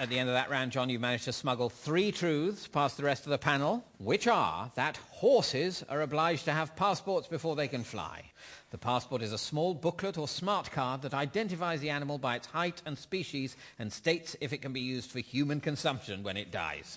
At 0.00 0.10
the 0.10 0.18
end 0.20 0.28
of 0.28 0.36
that 0.36 0.48
round, 0.48 0.70
Jon, 0.70 0.88
you've 0.90 1.00
managed 1.00 1.24
to 1.24 1.32
smuggle 1.32 1.68
three 1.68 2.12
truths 2.12 2.68
past 2.68 2.96
the 2.96 3.02
rest 3.02 3.26
of 3.26 3.30
the 3.30 3.38
panel, 3.38 3.84
which 3.98 4.28
are 4.28 4.70
that 4.76 4.96
horses 5.10 5.84
are 5.88 6.02
obliged 6.02 6.44
to 6.44 6.52
have 6.52 6.76
passports 6.76 7.26
before 7.26 7.56
they 7.56 7.66
can 7.66 7.82
fly. 7.82 8.22
The 8.70 8.78
passport 8.78 9.22
is 9.22 9.32
a 9.32 9.38
small 9.38 9.74
booklet 9.74 10.16
or 10.16 10.28
smart 10.28 10.70
card 10.70 11.02
that 11.02 11.14
identifies 11.14 11.80
the 11.80 11.90
animal 11.90 12.16
by 12.16 12.36
its 12.36 12.46
height 12.46 12.80
and 12.86 12.96
species 12.96 13.56
and 13.80 13.92
states 13.92 14.36
if 14.40 14.52
it 14.52 14.62
can 14.62 14.72
be 14.72 14.80
used 14.80 15.10
for 15.10 15.18
human 15.18 15.60
consumption 15.60 16.22
when 16.22 16.36
it 16.36 16.52
dies. 16.52 16.96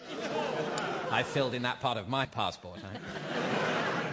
I 1.11 1.23
filled 1.23 1.55
in 1.55 1.63
that 1.63 1.81
part 1.81 1.97
of 1.97 2.07
my 2.07 2.27
passport. 2.27 2.81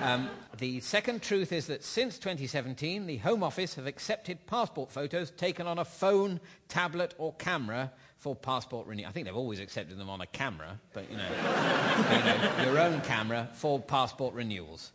Um, 0.03 0.29
the 0.59 0.81
second 0.81 1.23
truth 1.23 1.53
is 1.53 1.67
that 1.67 1.83
since 1.83 2.19
2017, 2.19 3.07
the 3.07 3.17
Home 3.19 3.43
Office 3.43 3.75
have 3.75 3.87
accepted 3.87 4.47
passport 4.47 4.93
photos 4.93 5.31
taken 5.33 5.67
on 5.67 5.79
a 5.79 5.85
phone, 5.85 6.41
tablet, 6.69 7.15
or 7.19 7.33
camera 7.35 7.91
for 8.17 8.37
passport 8.37 8.87
renewal. 8.87 9.09
I 9.09 9.13
think 9.13 9.27
they've 9.27 9.37
always 9.37 9.61
accepted 9.61 9.99
them 9.99 10.09
on 10.09 10.21
a 10.21 10.27
camera, 10.27 10.79
but 10.93 11.11
you 11.11 11.17
know, 11.17 11.29
you 12.13 12.65
know, 12.65 12.71
your 12.71 12.81
own 12.81 13.01
camera 13.03 13.49
for 13.55 13.81
passport 13.81 14.35
renewals. 14.35 14.93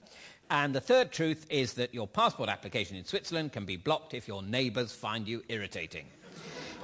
And 0.50 0.74
the 0.76 0.82
third 0.82 1.12
truth 1.12 1.46
is 1.50 1.74
that 1.74 1.94
your 1.94 2.08
passport 2.08 2.50
application 2.50 2.96
in 2.96 3.06
Switzerland 3.06 3.52
can 3.54 3.66
be 3.66 3.76
blocked 3.76 4.14
if 4.14 4.28
your 4.28 4.44
neighbours 4.44 4.94
find 4.94 5.28
you 5.28 5.44
irritating. 5.50 6.06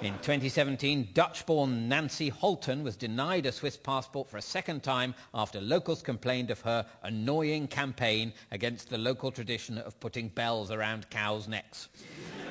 In 0.02 0.14
2017, 0.20 1.10
Dutch-born 1.14 1.90
Nancy 1.90 2.32
Holten 2.32 2.84
was 2.84 2.96
denied 2.96 3.46
a 3.46 3.52
Swiss 3.52 3.76
passport 3.76 4.30
for 4.30 4.38
a 4.38 4.42
second 4.42 4.82
time 4.82 5.14
after 5.34 5.60
locals 5.60 6.02
complained 6.02 6.52
of 6.52 6.62
her 6.62 6.86
annoying 7.04 7.68
campaign 7.68 8.32
against 8.52 8.90
the 8.90 8.98
local 8.98 9.30
tradition 9.30 9.78
of 9.78 10.00
putting 10.00 10.30
bells 10.30 10.72
around 10.72 11.10
cows' 11.10 11.50
necks. 11.50 11.90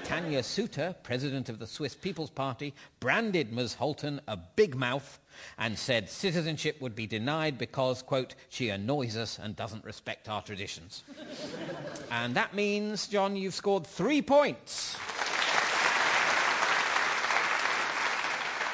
Tanya 0.05 0.43
Suter, 0.43 0.95
president 1.03 1.49
of 1.49 1.59
the 1.59 1.67
Swiss 1.67 1.95
People's 1.95 2.29
Party, 2.29 2.75
branded 3.01 3.51
Ms. 3.51 3.77
Holten 3.81 4.21
a 4.29 4.37
big 4.37 4.75
mouth 4.75 5.19
and 5.57 5.79
said 5.79 6.11
citizenship 6.11 6.79
would 6.83 6.95
be 6.95 7.07
denied 7.07 7.57
because, 7.57 8.03
quote, 8.03 8.35
she 8.51 8.69
annoys 8.69 9.17
us 9.17 9.39
and 9.39 9.57
doesn't 9.57 9.85
respect 9.85 10.29
our 10.29 10.43
traditions. 10.43 11.03
and 12.11 12.35
that 12.35 12.53
means, 12.53 13.07
Jon, 13.07 13.37
you've 13.37 13.55
scored 13.55 13.87
three 13.87 14.21
points. 14.21 14.99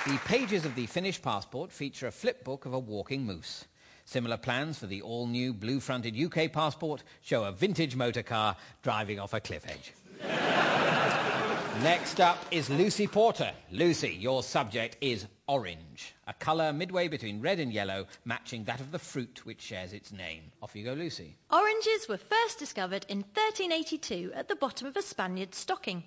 The 0.07 0.19
pages 0.27 0.67
of 0.67 0.75
the 0.75 0.85
Finnish 0.85 1.23
passport 1.23 1.73
feature 1.73 2.07
a 2.07 2.11
flipbook 2.11 2.67
of 2.67 2.75
a 2.75 2.79
walking 2.79 3.25
moose. 3.25 3.65
Similar 4.05 4.37
plans 4.37 4.79
for 4.79 4.85
the 4.85 5.01
all-new 5.01 5.55
blue-fronted 5.55 6.15
UK 6.15 6.53
passport 6.53 7.03
show 7.23 7.45
a 7.45 7.53
vintage 7.53 7.97
motor 7.97 8.23
car 8.23 8.55
driving 8.83 9.19
off 9.19 9.33
a 9.33 9.41
cliff 9.41 9.65
edge. 9.67 9.95
Next 11.83 12.21
up 12.21 12.37
is 12.51 12.69
Lucy 12.69 13.07
Porter. 13.07 13.51
Lucy, 13.73 14.11
your 14.11 14.43
subject 14.43 14.99
is 15.01 15.27
orange, 15.49 16.15
a 16.27 16.35
colour 16.35 16.75
midway 16.75 17.09
between 17.09 17.41
red 17.41 17.59
and 17.59 17.73
yellow, 17.73 18.07
matching 18.27 18.65
that 18.65 18.81
of 18.81 18.93
the 18.93 18.99
fruit 18.99 19.41
which 19.47 19.63
shares 19.63 19.95
its 19.95 20.13
name. 20.13 20.43
Off 20.63 20.77
you 20.77 20.85
go, 20.85 20.93
Lucy. 20.93 21.35
Oranges 21.51 22.09
were 22.11 22.19
first 22.19 22.59
discovered 22.59 23.07
in 23.09 23.21
1382 23.21 24.33
at 24.35 24.49
the 24.49 24.57
bottom 24.57 24.87
of 24.87 24.99
a 24.99 25.03
Spaniard's 25.03 25.57
stocking. 25.57 26.03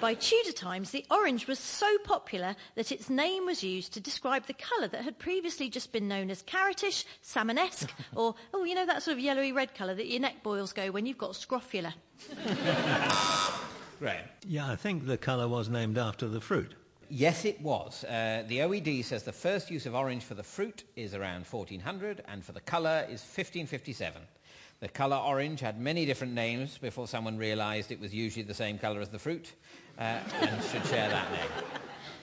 By 0.00 0.14
Tudor 0.14 0.52
times, 0.52 0.90
the 0.90 1.06
orange 1.10 1.46
was 1.46 1.58
so 1.58 1.96
popular 2.04 2.56
that 2.74 2.92
its 2.92 3.08
name 3.08 3.46
was 3.46 3.62
used 3.62 3.94
to 3.94 4.00
describe 4.00 4.46
the 4.46 4.52
colour 4.52 4.86
that 4.88 5.02
had 5.02 5.18
previously 5.18 5.70
just 5.70 5.92
been 5.92 6.08
known 6.08 6.30
as 6.30 6.42
carrotish, 6.42 7.06
salmonesque, 7.22 7.90
or, 8.14 8.34
oh, 8.52 8.64
you 8.64 8.74
know, 8.74 8.84
that 8.84 9.02
sort 9.02 9.16
of 9.16 9.24
yellowy 9.24 9.52
red 9.52 9.74
colour 9.74 9.94
that 9.94 10.08
your 10.08 10.20
neck 10.20 10.42
boils 10.42 10.74
go 10.74 10.90
when 10.90 11.06
you've 11.06 11.16
got 11.16 11.34
scrofula. 11.34 11.94
right. 13.98 14.26
Yeah, 14.46 14.70
I 14.70 14.76
think 14.76 15.06
the 15.06 15.16
colour 15.16 15.48
was 15.48 15.70
named 15.70 15.96
after 15.96 16.28
the 16.28 16.40
fruit. 16.40 16.74
Yes, 17.08 17.44
it 17.46 17.60
was. 17.62 18.04
Uh, 18.04 18.44
the 18.46 18.58
OED 18.58 19.04
says 19.04 19.22
the 19.22 19.32
first 19.32 19.70
use 19.70 19.86
of 19.86 19.94
orange 19.94 20.24
for 20.24 20.34
the 20.34 20.42
fruit 20.42 20.84
is 20.96 21.14
around 21.14 21.46
1400 21.46 22.22
and 22.28 22.44
for 22.44 22.52
the 22.52 22.60
colour 22.60 23.04
is 23.04 23.22
1557. 23.22 24.20
The 24.84 24.90
colour 24.90 25.16
orange 25.16 25.60
had 25.60 25.80
many 25.80 26.04
different 26.04 26.34
names 26.34 26.76
before 26.76 27.08
someone 27.08 27.38
realised 27.38 27.90
it 27.90 27.98
was 27.98 28.12
usually 28.12 28.42
the 28.42 28.52
same 28.52 28.76
colour 28.76 29.00
as 29.00 29.08
the 29.08 29.18
fruit 29.18 29.50
uh, 29.98 30.02
and 30.42 30.62
should 30.64 30.84
share 30.84 31.08
that 31.08 31.32
name. 31.32 31.64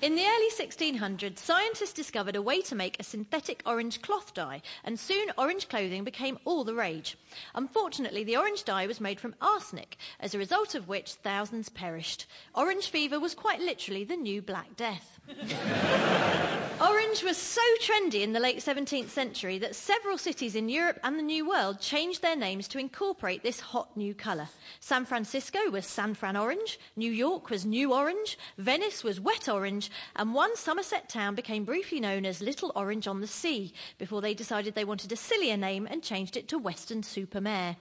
In 0.04 0.14
the 0.14 0.28
early 0.28 0.50
1600s, 0.52 1.40
scientists 1.40 1.94
discovered 1.94 2.36
a 2.36 2.42
way 2.42 2.62
to 2.62 2.76
make 2.76 3.00
a 3.00 3.04
synthetic 3.04 3.64
orange 3.66 4.04
cloth 4.04 4.36
dye, 4.36 4.62
and 4.84 5.00
soon 5.00 5.32
orange 5.40 5.70
clothing 5.70 6.04
became 6.04 6.38
all 6.46 6.64
the 6.64 6.76
rage. 6.76 7.18
Unfortunately, 7.56 8.24
the 8.24 8.38
orange 8.38 8.64
dye 8.64 8.86
was 8.86 9.02
made 9.02 9.20
from 9.20 9.34
arsenic, 9.42 9.98
as 10.20 10.36
a 10.36 10.38
result 10.38 10.76
of 10.76 10.88
which 10.88 11.14
thousands 11.14 11.68
perished. 11.70 12.28
Orange 12.54 12.92
fever 12.92 13.20
was 13.20 13.34
quite 13.34 13.60
literally 13.60 14.04
the 14.04 14.16
new 14.16 14.40
Black 14.40 14.76
Death. 14.76 15.20
Orange 16.82 17.24
was 17.24 17.38
so 17.38 17.62
trendy 17.80 18.22
in 18.22 18.34
the 18.34 18.40
late 18.40 18.58
17th 18.58 19.10
century 19.10 19.60
that 19.60 19.76
several 19.76 20.18
cities 20.18 20.56
in 20.56 20.68
Europe 20.68 21.00
and 21.04 21.18
the 21.18 21.24
New 21.24 21.48
World 21.48 21.80
changed 21.80 22.22
their 22.22 22.36
names 22.36 22.68
to 22.70 22.80
incorporate 22.80 23.44
this 23.44 23.60
hot 23.60 23.96
new 23.96 24.16
colour. 24.16 24.48
San 24.80 25.06
Francisco 25.06 25.70
was 25.70 25.86
San 25.86 26.16
Fran 26.16 26.36
Orange, 26.36 26.80
New 26.96 27.12
York 27.12 27.50
was 27.52 27.66
New 27.66 27.94
Orange, 27.94 28.38
Venice 28.58 29.04
was 29.04 29.20
Wet 29.20 29.48
Orange, 29.48 29.92
and 30.16 30.34
one 30.34 30.56
Somerset 30.56 31.08
town 31.08 31.36
became 31.36 31.66
briefly 31.66 32.00
known 32.00 32.26
as 32.26 32.42
Little 32.42 32.72
Orange 32.76 33.08
on 33.08 33.22
the 33.22 33.28
Sea 33.28 33.74
before 34.00 34.22
they 34.22 34.34
decided 34.34 34.74
they 34.74 34.84
wanted 34.84 35.12
a 35.12 35.18
sillier 35.18 35.58
name 35.58 35.88
and 35.90 36.02
changed 36.02 36.36
it 36.36 36.48
to 36.48 36.58
Western 36.58 37.02
Supermare. 37.04 37.76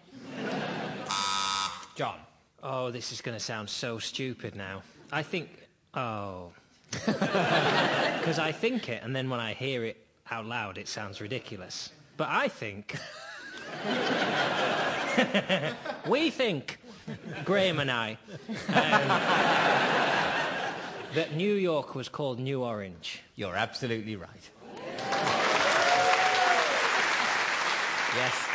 Jon. 1.95 2.19
Oh, 2.63 2.91
this 2.91 3.13
is 3.13 3.23
going 3.23 3.37
to 3.37 3.43
sound 3.43 3.71
so 3.71 3.99
stupid 3.99 4.55
now. 4.55 4.83
I 5.11 5.23
think. 5.23 5.49
Oh. 5.95 6.53
Because 8.21 8.39
I 8.39 8.53
think 8.53 8.91
it, 8.91 9.03
and 9.03 9.17
then 9.17 9.31
when 9.31 9.41
I 9.41 9.55
hear 9.55 9.83
it 9.83 9.97
out 10.31 10.45
loud, 10.45 10.77
it 10.77 10.89
sounds 10.89 11.23
ridiculous. 11.23 11.89
But 12.19 12.29
I 12.31 12.49
think. 12.49 12.97
we 16.07 16.29
think, 16.31 16.79
Graeme 17.47 17.81
and 17.81 17.91
I, 17.91 18.19
um, 18.69 19.09
that 21.15 21.35
New 21.35 21.55
York 21.55 21.95
was 21.95 22.11
called 22.11 22.39
New 22.39 22.63
Orange. 22.63 23.23
You're 23.37 23.57
absolutely 23.57 24.17
right. 24.17 24.51
Yes. 28.17 28.50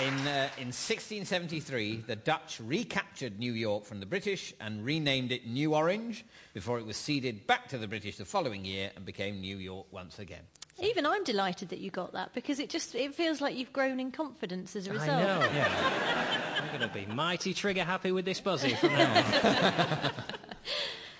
In, 0.00 0.14
uh, 0.26 0.50
in 0.58 0.72
1673, 0.72 2.04
the 2.08 2.16
Dutch 2.16 2.58
recaptured 2.60 3.38
New 3.38 3.52
York 3.52 3.84
from 3.84 4.00
the 4.00 4.06
British 4.06 4.52
and 4.60 4.84
renamed 4.84 5.30
it 5.30 5.46
New 5.46 5.76
Orange 5.76 6.24
before 6.52 6.80
it 6.80 6.86
was 6.86 6.96
ceded 6.96 7.46
back 7.46 7.68
to 7.68 7.78
the 7.78 7.86
British 7.86 8.16
the 8.16 8.24
following 8.24 8.64
year 8.64 8.90
and 8.96 9.04
became 9.04 9.40
New 9.40 9.56
York 9.56 9.86
once 9.92 10.18
again. 10.18 10.42
Even 10.82 11.06
I'm 11.06 11.22
delighted 11.22 11.68
that 11.68 11.78
you 11.78 11.92
got 11.92 12.12
that 12.12 12.34
because 12.34 12.58
it 12.58 12.70
just 12.70 12.96
it 12.96 13.14
feels 13.14 13.40
like 13.40 13.56
you've 13.56 13.72
grown 13.72 14.00
in 14.00 14.10
confidence 14.10 14.74
as 14.74 14.88
a 14.88 14.92
result. 14.92 15.10
I 15.10 15.22
know, 15.22 15.40
yeah. 15.54 16.58
I'm 16.60 16.76
going 16.76 16.90
to 16.90 16.92
be 16.92 17.06
mighty 17.14 17.54
trigger 17.54 17.84
happy 17.84 18.10
with 18.10 18.24
this 18.24 18.40
buzzy 18.40 18.74
from 18.74 18.92
now 18.94 19.14
on. 19.14 20.10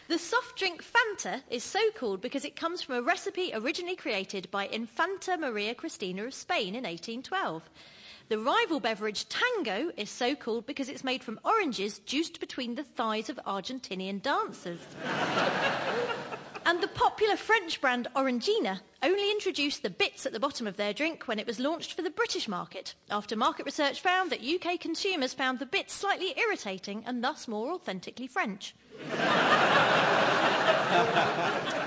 The 0.06 0.18
soft 0.18 0.58
drink 0.58 0.84
Fanta 0.84 1.42
is 1.48 1.64
so 1.64 1.80
called 1.96 2.20
because 2.20 2.44
it 2.44 2.56
comes 2.56 2.82
from 2.82 2.96
a 2.96 3.02
recipe 3.02 3.52
originally 3.54 3.96
created 3.96 4.50
by 4.50 4.66
Infanta 4.66 5.38
Maria 5.38 5.74
Cristina 5.74 6.26
of 6.26 6.34
Spain 6.34 6.74
in 6.74 6.84
1812. 6.84 7.70
The 8.28 8.38
rival 8.38 8.80
beverage 8.80 9.28
Tango 9.28 9.90
is 9.98 10.08
so 10.08 10.34
called 10.34 10.64
because 10.66 10.88
it's 10.88 11.04
made 11.04 11.22
from 11.22 11.38
oranges 11.44 11.98
juiced 12.00 12.40
between 12.40 12.74
the 12.74 12.82
thighs 12.82 13.28
of 13.28 13.38
Argentinian 13.46 14.22
dancers. 14.22 14.80
and 16.64 16.82
the 16.82 16.88
popular 16.88 17.36
French 17.36 17.82
brand 17.82 18.08
Orangina 18.16 18.80
only 19.02 19.30
introduced 19.30 19.82
the 19.82 19.90
bits 19.90 20.24
at 20.24 20.32
the 20.32 20.40
bottom 20.40 20.66
of 20.66 20.78
their 20.78 20.94
drink 20.94 21.28
when 21.28 21.38
it 21.38 21.46
was 21.46 21.60
launched 21.60 21.92
for 21.92 22.00
the 22.00 22.08
British 22.08 22.48
market, 22.48 22.94
after 23.10 23.36
market 23.36 23.66
research 23.66 24.00
found 24.00 24.32
that 24.32 24.42
UK 24.42 24.80
consumers 24.80 25.34
found 25.34 25.58
the 25.58 25.66
bits 25.66 25.92
slightly 25.92 26.32
irritating 26.38 27.04
and 27.06 27.22
thus 27.22 27.46
more 27.46 27.72
authentically 27.72 28.26
French. 28.26 28.74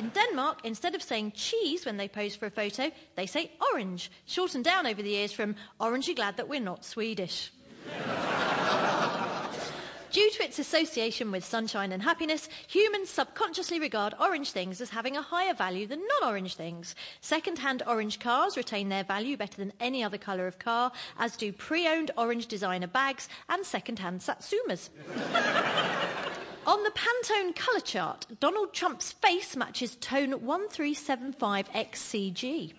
In 0.00 0.08
Denmark, 0.08 0.60
instead 0.64 0.94
of 0.94 1.02
saying 1.02 1.32
cheese 1.32 1.84
when 1.84 1.98
they 1.98 2.08
pose 2.08 2.34
for 2.34 2.46
a 2.46 2.50
photo, 2.50 2.90
they 3.16 3.26
say 3.26 3.50
orange, 3.70 4.10
shortened 4.24 4.64
down 4.64 4.86
over 4.86 5.02
the 5.02 5.10
years 5.10 5.30
from 5.30 5.56
orangey 5.78 6.16
glad 6.16 6.38
that 6.38 6.48
we're 6.48 6.58
not 6.58 6.86
Swedish. 6.86 7.52
Due 10.10 10.30
to 10.30 10.42
its 10.42 10.58
association 10.58 11.30
with 11.30 11.44
sunshine 11.44 11.92
and 11.92 12.02
happiness, 12.02 12.48
humans 12.66 13.10
subconsciously 13.10 13.78
regard 13.78 14.14
orange 14.18 14.52
things 14.52 14.80
as 14.80 14.88
having 14.88 15.18
a 15.18 15.22
higher 15.22 15.52
value 15.52 15.86
than 15.86 16.00
non 16.18 16.30
orange 16.30 16.54
things. 16.54 16.94
Second 17.20 17.58
hand 17.58 17.82
orange 17.86 18.18
cars 18.18 18.56
retain 18.56 18.88
their 18.88 19.04
value 19.04 19.36
better 19.36 19.58
than 19.58 19.74
any 19.80 20.02
other 20.02 20.16
colour 20.16 20.46
of 20.46 20.58
car, 20.58 20.92
as 21.18 21.36
do 21.36 21.52
pre 21.52 21.86
owned 21.86 22.10
orange 22.16 22.46
designer 22.46 22.86
bags 22.86 23.28
and 23.50 23.66
second 23.66 23.98
hand 23.98 24.20
Satsumas. 24.20 24.88
On 26.66 26.82
the 26.82 26.90
Pantone 26.90 27.56
colour 27.56 27.80
chart, 27.80 28.26
Donald 28.38 28.74
Trump's 28.74 29.12
face 29.12 29.56
matches 29.56 29.96
tone 29.96 30.32
1375XCG. 30.32 32.74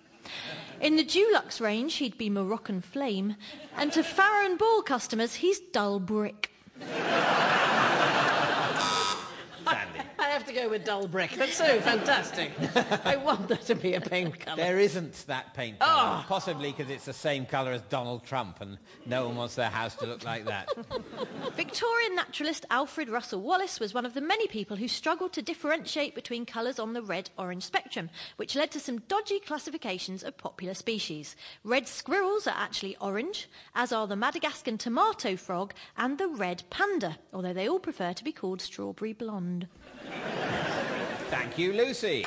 In 0.79 0.97
the 0.97 1.03
Dulux 1.03 1.59
range, 1.59 1.95
he'd 1.95 2.15
be 2.17 2.29
Moroccan 2.29 2.81
flame. 2.81 3.35
And 3.75 3.91
to 3.93 4.03
Farrow 4.03 4.45
and 4.45 4.59
Ball 4.59 4.83
customers, 4.83 5.33
he's 5.35 5.59
dull 5.59 5.99
brick. 5.99 6.51
Sandi. 10.51 10.59
I 10.59 10.63
have 10.63 10.69
to 10.69 10.69
go 10.69 10.69
with 10.69 10.85
dull 10.85 11.07
brick. 11.07 11.31
That's 11.31 11.55
so 11.55 11.79
fantastic. 11.81 12.51
I 13.05 13.15
want 13.17 13.47
there 13.47 13.57
to 13.57 13.75
be 13.75 13.93
a 13.93 14.01
paint 14.01 14.39
colour. 14.39 14.57
There 14.57 14.79
isn't 14.79 15.25
that 15.27 15.53
paint 15.53 15.79
colour. 15.79 15.91
Ah! 15.91 16.25
Possibly 16.27 16.71
because 16.71 16.91
it's 16.91 17.05
the 17.05 17.13
same 17.13 17.45
colour 17.45 17.71
as 17.71 17.81
Donald 17.83 18.23
Trump 18.23 18.61
and 18.61 18.77
no 19.05 19.27
one 19.27 19.35
wants 19.35 19.55
their 19.55 19.69
house 19.69 19.95
to 19.97 20.05
look 20.05 20.23
like 20.23 20.45
that. 20.45 20.69
Victorian 21.55 22.15
naturalist 22.15 22.65
Alfred 22.69 23.09
Russel 23.09 23.41
Wallace 23.41 23.79
was 23.79 23.93
one 23.93 24.05
of 24.05 24.13
the 24.13 24.21
many 24.21 24.47
people 24.47 24.77
who 24.77 24.87
struggled 24.87 25.33
to 25.33 25.41
differentiate 25.41 26.15
between 26.15 26.45
colours 26.45 26.79
on 26.79 26.93
the 26.93 27.01
red 27.01 27.29
orange 27.37 27.63
spectrum, 27.63 28.09
which 28.37 28.55
led 28.55 28.71
to 28.71 28.79
some 28.79 28.99
dodgy 29.07 29.39
classifications 29.39 30.23
of 30.23 30.37
popular 30.37 30.73
species. 30.73 31.35
Red 31.63 31.87
squirrels 31.87 32.47
are 32.47 32.55
actually 32.57 32.95
orange, 32.97 33.49
as 33.75 33.91
are 33.91 34.07
the 34.07 34.15
Madagascan 34.15 34.77
tomato 34.77 35.35
frog 35.35 35.73
and 35.97 36.17
the 36.17 36.27
red 36.27 36.63
panda, 36.69 37.17
although 37.33 37.53
they 37.53 37.67
all 37.67 37.79
prefer 37.79 38.13
to 38.13 38.23
be 38.23 38.31
called 38.31 38.61
strawberry 38.61 39.13
blonde. 39.13 39.67
Thank 41.29 41.57
you, 41.57 41.73
Lucy. 41.73 42.25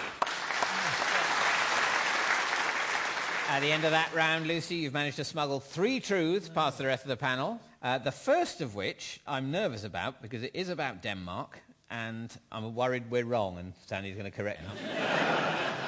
At 3.48 3.60
the 3.60 3.70
end 3.70 3.84
of 3.84 3.90
that 3.90 4.12
round, 4.14 4.46
Lucy, 4.46 4.76
you've 4.76 4.94
managed 4.94 5.16
to 5.16 5.24
smuggle 5.24 5.60
three 5.60 6.00
truths 6.00 6.48
past 6.48 6.78
the 6.78 6.86
rest 6.86 7.04
of 7.04 7.08
the 7.08 7.16
panel. 7.16 7.60
Uh, 7.82 7.98
the 7.98 8.10
first 8.10 8.60
of 8.60 8.74
which 8.74 9.20
I'm 9.26 9.50
nervous 9.50 9.84
about 9.84 10.22
because 10.22 10.42
it 10.42 10.52
is 10.54 10.70
about 10.70 11.02
Denmark, 11.02 11.60
and 11.90 12.34
I'm 12.50 12.74
worried 12.74 13.10
we're 13.10 13.24
wrong, 13.24 13.58
and 13.58 13.74
Sandi's 13.86 14.16
going 14.16 14.30
to 14.30 14.36
correct 14.36 14.62
me. 14.62 14.90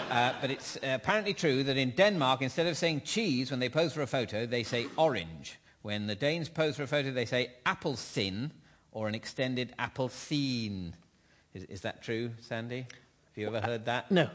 Uh, 0.09 0.33
but 0.41 0.53
it's 0.53 0.77
uh, 0.77 0.81
apparently 0.95 1.35
true 1.35 1.65
that 1.65 1.77
in 1.77 1.91
Denmark, 1.91 2.41
instead 2.41 2.69
of 2.69 2.77
saying 2.77 3.01
cheese 3.01 3.51
when 3.51 3.59
they 3.59 3.69
pose 3.69 3.93
for 3.93 4.03
a 4.03 4.07
photo, 4.07 4.47
they 4.47 4.63
say 4.63 4.87
orange. 4.97 5.59
When 5.83 6.07
the 6.07 6.15
Danes 6.15 6.49
pose 6.49 6.77
for 6.77 6.85
a 6.85 6.87
photo, 6.87 7.11
they 7.11 7.25
say 7.25 7.51
appelsin 7.67 8.53
or 8.93 9.09
an 9.09 9.17
extended 9.17 9.75
appelsin. 9.81 10.93
Is, 11.57 11.65
is 11.65 11.81
that 11.83 12.03
true, 12.03 12.33
Sandi? 12.43 12.81
Have 12.81 13.37
you 13.37 13.47
ever 13.47 13.63
heard 13.63 13.87
that? 13.87 14.11
No. 14.11 14.29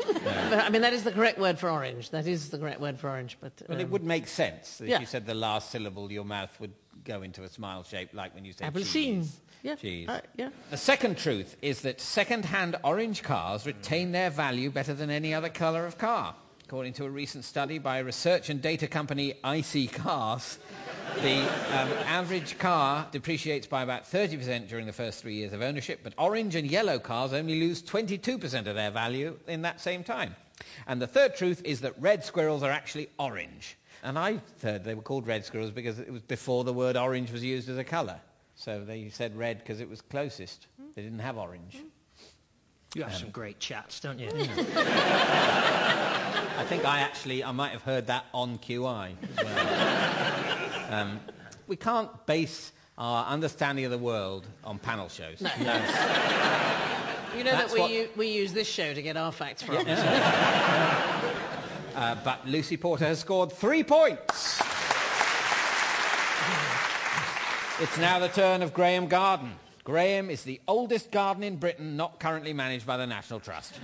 I 0.26 0.70
mean, 0.70 0.82
that 0.82 0.92
is 0.92 1.04
the 1.04 1.12
correct 1.12 1.38
word 1.38 1.56
for 1.56 1.70
orange. 1.70 2.10
That 2.10 2.26
is 2.26 2.50
the 2.50 2.58
correct 2.58 2.80
word 2.80 2.98
for 2.98 3.08
orange. 3.08 3.38
But 3.40 3.52
Well, 3.68 3.78
it 3.78 3.84
um, 3.84 3.90
would 3.90 4.02
make 4.02 4.26
sense. 4.26 4.80
If 4.80 4.88
yeah. 4.88 4.98
you 4.98 5.06
said 5.06 5.24
the 5.24 5.34
last 5.34 5.70
syllable, 5.70 6.10
your 6.10 6.24
mouth 6.24 6.50
would 6.58 6.72
go 7.04 7.22
into 7.22 7.44
a 7.44 7.48
smile 7.48 7.84
shape, 7.84 8.10
like 8.12 8.34
when 8.34 8.44
you 8.44 8.52
say 8.52 8.64
Appelsin. 8.64 8.92
cheese. 8.92 9.40
Yeah. 9.62 9.76
Cheese. 9.76 10.08
Uh, 10.08 10.20
yeah. 10.36 10.48
The 10.70 10.76
second 10.76 11.16
truth 11.16 11.56
is 11.62 11.82
that 11.82 12.00
second-hand 12.00 12.76
orange 12.82 13.22
cars 13.22 13.66
retain 13.66 14.10
their 14.10 14.30
value 14.30 14.70
better 14.70 14.94
than 14.94 15.10
any 15.10 15.32
other 15.32 15.48
colour 15.48 15.86
of 15.86 15.96
car. 15.96 16.34
According 16.64 16.94
to 16.94 17.04
a 17.04 17.10
recent 17.10 17.44
study 17.44 17.78
by 17.78 18.00
research 18.00 18.50
and 18.50 18.60
data 18.60 18.88
company 18.88 19.34
iSeeCars, 19.44 20.58
the 21.22 21.40
um, 21.78 21.88
average 22.06 22.58
car 22.58 23.06
depreciates 23.10 23.66
by 23.66 23.82
about 23.82 24.04
30% 24.04 24.68
during 24.68 24.86
the 24.86 24.92
first 24.92 25.20
three 25.22 25.34
years 25.34 25.52
of 25.52 25.62
ownership, 25.62 26.00
but 26.02 26.12
orange 26.18 26.54
and 26.54 26.70
yellow 26.70 26.98
cars 26.98 27.32
only 27.32 27.58
lose 27.60 27.82
22% 27.82 28.66
of 28.66 28.74
their 28.74 28.90
value 28.90 29.38
in 29.46 29.62
that 29.62 29.80
same 29.80 30.04
time. 30.04 30.36
And 30.86 31.00
the 31.00 31.06
third 31.06 31.34
truth 31.36 31.62
is 31.64 31.80
that 31.80 31.94
red 32.00 32.24
squirrels 32.24 32.62
are 32.62 32.70
actually 32.70 33.08
orange. 33.18 33.76
And 34.02 34.18
I 34.18 34.40
heard 34.62 34.84
they 34.84 34.94
were 34.94 35.02
called 35.02 35.26
red 35.26 35.44
squirrels 35.44 35.70
because 35.70 35.98
it 35.98 36.12
was 36.12 36.22
before 36.22 36.64
the 36.64 36.72
word 36.72 36.96
orange 36.96 37.32
was 37.32 37.42
used 37.42 37.68
as 37.68 37.78
a 37.78 37.84
colour. 37.84 38.20
So 38.54 38.84
they 38.84 39.08
said 39.08 39.36
red 39.36 39.58
because 39.58 39.80
it 39.80 39.88
was 39.88 40.00
closest. 40.00 40.66
They 40.94 41.02
didn't 41.02 41.20
have 41.20 41.38
orange. 41.38 41.82
You 42.94 43.02
have 43.02 43.14
some 43.14 43.30
great 43.30 43.58
chats, 43.58 43.98
don't 43.98 44.20
you? 44.20 44.28
I 46.56 46.64
think 46.68 46.84
I 46.84 47.00
actually, 47.00 47.42
I 47.42 47.50
might 47.50 47.72
have 47.72 47.82
heard 47.82 48.06
that 48.06 48.26
on 48.32 48.58
QI 48.58 49.16
as 49.36 49.44
well. 49.44 50.44
um, 50.94 51.20
we 51.66 51.76
can't 51.76 52.08
base 52.26 52.72
our 52.96 53.26
understanding 53.26 53.84
of 53.84 53.90
the 53.90 53.98
world 53.98 54.46
on 54.62 54.78
panel 54.78 55.08
shows. 55.08 55.40
No. 55.40 55.50
No. 55.60 55.74
You 57.36 57.42
know 57.42 57.50
That's 57.50 57.72
that 57.72 57.74
we, 57.74 57.80
what- 57.80 57.90
u- 57.90 58.08
we 58.16 58.28
use 58.28 58.52
this 58.52 58.68
show 58.68 58.94
to 58.94 59.02
get 59.02 59.16
our 59.16 59.32
facts 59.32 59.62
from. 59.62 59.76
Uh, 61.96 62.16
but 62.24 62.46
Lucy 62.46 62.76
Porter 62.76 63.04
has 63.06 63.18
scored 63.20 63.52
three 63.52 63.82
points. 63.84 64.60
It's 67.80 67.98
now 67.98 68.18
the 68.20 68.28
turn 68.28 68.62
of 68.62 68.72
Graeme 68.72 69.08
Garden. 69.08 69.50
Graeme 69.84 70.30
is 70.30 70.42
the 70.44 70.60
oldest 70.68 71.10
garden 71.10 71.42
in 71.42 71.56
Britain 71.56 71.96
not 71.96 72.18
currently 72.20 72.52
managed 72.52 72.86
by 72.86 72.96
the 72.96 73.06
National 73.06 73.38
Trust. 73.40 73.74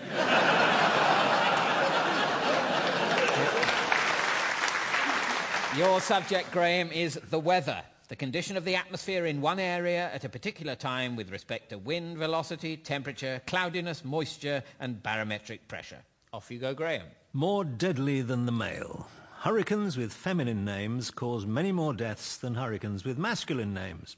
Your 5.77 6.01
subject, 6.01 6.51
Graeme, 6.51 6.91
is 6.91 7.15
the 7.31 7.39
weather. 7.39 7.81
The 8.09 8.17
condition 8.17 8.57
of 8.57 8.65
the 8.65 8.75
atmosphere 8.75 9.27
in 9.27 9.41
one 9.41 9.61
area 9.61 10.11
at 10.13 10.25
a 10.25 10.29
particular 10.29 10.75
time 10.75 11.15
with 11.15 11.31
respect 11.31 11.69
to 11.69 11.79
wind 11.79 12.19
velocity, 12.19 12.77
temperature, 12.77 13.41
cloudiness, 13.47 14.05
moisture, 14.05 14.65
and 14.81 15.01
barometric 15.01 15.69
pressure. 15.69 16.01
Off 16.33 16.51
you 16.51 16.59
go, 16.59 16.75
Graeme. 16.75 17.05
More 17.33 17.63
deadly 17.63 18.21
than 18.21 18.47
the 18.47 18.53
male. 18.53 19.09
Hurricanes 19.39 19.97
with 19.97 20.13
feminine 20.13 20.65
names 20.65 21.13
cause 21.13 21.47
many 21.47 21.71
more 21.71 21.95
deaths 21.95 22.37
than 22.37 22.57
hurricanes 22.57 23.05
with 23.05 23.17
masculine 23.17 23.73
names. 23.73 24.17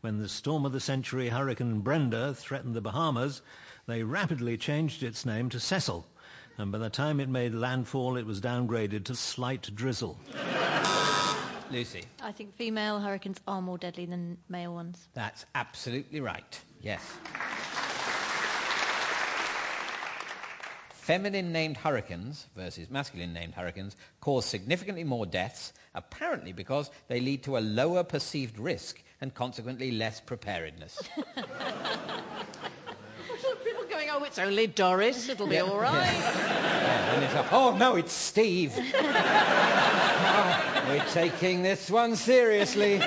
When 0.00 0.18
the 0.18 0.28
storm 0.28 0.66
of 0.66 0.72
the 0.72 0.80
century 0.80 1.28
Hurricane 1.28 1.78
Brenda 1.78 2.34
threatened 2.34 2.74
the 2.74 2.80
Bahamas, 2.80 3.40
they 3.86 4.02
rapidly 4.02 4.56
changed 4.56 5.04
its 5.04 5.24
name 5.24 5.48
to 5.50 5.60
Cecil, 5.60 6.08
and 6.58 6.72
by 6.72 6.78
the 6.78 6.90
time 6.90 7.20
it 7.20 7.28
made 7.28 7.54
landfall, 7.54 8.16
it 8.16 8.26
was 8.26 8.40
downgraded 8.40 9.04
to 9.04 9.14
slight 9.14 9.74
drizzle. 9.74 10.18
Lucy. 11.70 12.04
I 12.22 12.32
think 12.32 12.54
female 12.54 12.98
hurricanes 12.98 13.40
are 13.46 13.62
more 13.62 13.78
deadly 13.78 14.06
than 14.06 14.38
male 14.48 14.74
ones. 14.74 15.08
That's 15.14 15.46
absolutely 15.54 16.20
right. 16.20 16.60
Yes. 16.80 17.02
Feminine 20.90 21.52
named 21.52 21.76
hurricanes 21.76 22.48
versus 22.56 22.90
masculine 22.90 23.32
named 23.32 23.54
hurricanes 23.54 23.96
cause 24.20 24.44
significantly 24.44 25.04
more 25.04 25.26
deaths, 25.26 25.72
apparently 25.94 26.52
because 26.52 26.90
they 27.08 27.20
lead 27.20 27.42
to 27.44 27.56
a 27.56 27.60
lower 27.60 28.02
perceived 28.02 28.58
risk 28.58 29.02
and 29.20 29.32
consequently 29.32 29.90
less 29.90 30.20
preparedness. 30.20 31.00
People 34.28 34.28
going, 34.28 34.28
it's 34.28 34.38
only 34.38 34.66
Doris. 34.66 35.28
It'll 35.28 35.46
be 35.46 35.58
all 35.58 35.78
right. 35.78 36.12
Yeah, 36.12 37.14
and 37.14 37.24
it's 37.24 37.34
like, 37.34 37.52
oh 37.52 37.76
no, 37.76 37.96
it's 37.96 38.12
Steve. 38.12 38.72
Oh, 38.76 40.84
we're 40.88 41.04
taking 41.12 41.62
this 41.62 41.90
one 41.90 42.16
seriously. 42.16 43.00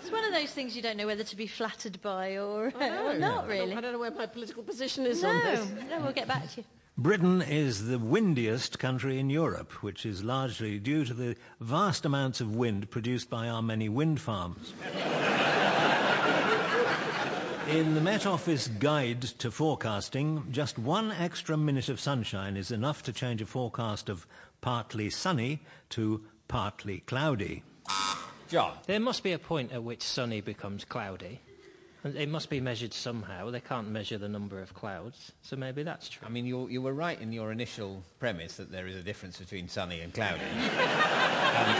It's 0.00 0.10
one 0.10 0.24
of 0.24 0.32
those 0.32 0.50
things 0.50 0.74
you 0.76 0.82
don't 0.82 0.96
know 0.96 1.06
whether 1.06 1.24
to 1.24 1.36
be 1.36 1.46
flattered 1.46 2.00
by 2.02 2.36
or, 2.38 2.72
or 2.80 3.14
not, 3.18 3.46
really. 3.48 3.74
I 3.74 3.80
don't 3.80 3.92
know 3.92 3.98
where 3.98 4.10
my 4.10 4.26
political 4.26 4.62
position 4.62 5.06
is 5.06 5.22
No, 5.22 5.30
on 5.30 5.38
this. 5.44 5.68
no, 5.90 6.00
we'll 6.00 6.12
get 6.12 6.28
back 6.28 6.48
to 6.50 6.60
you. 6.60 6.64
Britain 6.96 7.42
is 7.42 7.86
the 7.86 7.98
windiest 7.98 8.80
country 8.80 9.20
in 9.20 9.30
Europe, 9.30 9.70
which 9.84 10.04
is 10.04 10.24
largely 10.24 10.80
due 10.80 11.04
to 11.04 11.14
the 11.14 11.36
vast 11.60 12.04
amounts 12.04 12.40
of 12.40 12.56
wind 12.56 12.90
produced 12.90 13.30
by 13.30 13.48
our 13.48 13.62
many 13.62 13.88
wind 13.88 14.20
farms. 14.20 14.72
In 17.68 17.94
the 17.94 18.00
Met 18.00 18.24
Office 18.24 18.66
Guide 18.66 19.20
to 19.20 19.50
Forecasting, 19.50 20.42
just 20.50 20.78
one 20.78 21.12
extra 21.12 21.54
minute 21.54 21.90
of 21.90 22.00
sunshine 22.00 22.56
is 22.56 22.70
enough 22.70 23.02
to 23.02 23.12
change 23.12 23.42
a 23.42 23.46
forecast 23.46 24.08
of 24.08 24.26
partly 24.62 25.10
sunny 25.10 25.60
to 25.90 26.24
partly 26.48 27.00
cloudy. 27.00 27.62
Jon. 28.48 28.72
There 28.86 28.98
must 28.98 29.22
be 29.22 29.32
a 29.32 29.38
point 29.38 29.70
at 29.70 29.84
which 29.84 30.02
sunny 30.02 30.40
becomes 30.40 30.86
cloudy. 30.86 31.40
And 32.04 32.16
It 32.16 32.30
must 32.30 32.48
be 32.48 32.58
measured 32.58 32.94
somehow. 32.94 33.50
They 33.50 33.60
can't 33.60 33.88
measure 33.88 34.16
the 34.16 34.30
number 34.30 34.62
of 34.62 34.72
clouds, 34.72 35.32
so 35.42 35.54
maybe 35.54 35.82
that's 35.82 36.08
true. 36.08 36.26
I 36.26 36.30
mean, 36.30 36.46
you, 36.46 36.68
you 36.68 36.80
were 36.80 36.94
right 36.94 37.20
in 37.20 37.32
your 37.32 37.52
initial 37.52 38.02
premise 38.18 38.56
that 38.56 38.72
there 38.72 38.86
is 38.86 38.96
a 38.96 39.02
difference 39.02 39.38
between 39.38 39.68
sunny 39.68 40.00
and 40.00 40.14
cloudy. 40.14 40.40
um, 40.44 41.76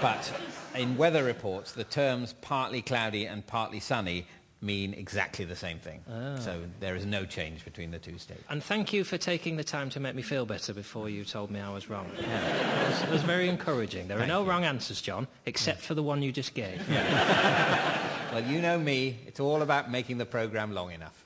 but 0.00 0.32
in 0.76 0.96
weather 0.96 1.24
reports, 1.24 1.72
the 1.72 1.82
terms 1.82 2.34
partly 2.40 2.82
cloudy 2.82 3.26
and 3.26 3.44
partly 3.46 3.80
sunny 3.80 4.26
mean 4.60 4.92
exactly 4.94 5.44
the 5.44 5.56
same 5.56 5.78
thing. 5.78 6.00
Ah. 6.10 6.38
So 6.38 6.62
there 6.80 6.96
is 6.96 7.06
no 7.06 7.24
change 7.24 7.64
between 7.64 7.90
the 7.90 7.98
two 7.98 8.18
states. 8.18 8.42
And 8.48 8.62
thank 8.62 8.92
you 8.92 9.04
for 9.04 9.16
taking 9.16 9.56
the 9.56 9.64
time 9.64 9.88
to 9.90 10.00
make 10.00 10.14
me 10.14 10.22
feel 10.22 10.46
better 10.46 10.74
before 10.74 11.08
you 11.08 11.24
told 11.24 11.50
me 11.50 11.60
I 11.60 11.72
was 11.72 11.88
wrong. 11.88 12.10
It, 12.18 12.26
was, 12.26 13.02
it 13.02 13.10
was 13.10 13.22
very 13.22 13.48
encouraging. 13.48 14.08
There 14.08 14.18
are 14.18 14.26
no 14.26 14.42
you. 14.42 14.50
wrong 14.50 14.64
answers, 14.64 15.00
Jon, 15.00 15.28
except 15.46 15.80
for 15.80 15.94
the 15.94 16.02
one 16.02 16.22
you 16.22 16.32
just 16.32 16.54
gave. 16.54 16.82
Well, 18.32 18.44
you 18.44 18.60
know 18.60 18.78
me. 18.78 19.20
It's 19.26 19.40
all 19.40 19.62
about 19.62 19.90
making 19.90 20.18
the 20.18 20.26
program 20.26 20.74
long 20.74 20.92
enough. 20.92 21.24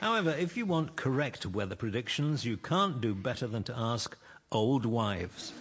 However, 0.00 0.30
if 0.30 0.56
you 0.56 0.66
want 0.66 0.96
correct 0.96 1.46
weather 1.46 1.76
predictions, 1.76 2.44
you 2.44 2.56
can't 2.56 3.00
do 3.00 3.14
better 3.14 3.46
than 3.46 3.62
to 3.64 3.74
ask 3.76 4.18
old 4.52 4.84
wives. 4.84 5.52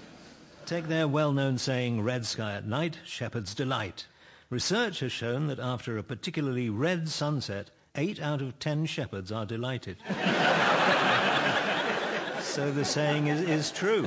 Take 0.66 0.88
their 0.88 1.08
well-known 1.08 1.58
saying, 1.58 2.02
red 2.02 2.26
sky 2.26 2.54
at 2.54 2.66
night, 2.66 2.98
shepherd's 3.06 3.54
delight. 3.54 4.08
Research 4.50 5.00
has 5.02 5.12
shown 5.12 5.48
that 5.48 5.60
after 5.60 5.98
a 5.98 6.04
particularly 6.04 6.70
red 6.70 7.08
sunset, 7.08 7.70
eight 7.96 8.20
out 8.22 8.42
of 8.42 8.58
ten 8.60 8.86
shepherds 8.86 9.32
are 9.32 9.46
delighted. 9.46 9.98
so 12.60 12.72
the 12.72 12.84
saying 12.84 13.28
is, 13.28 13.40
is 13.48 13.72
true. 13.72 14.06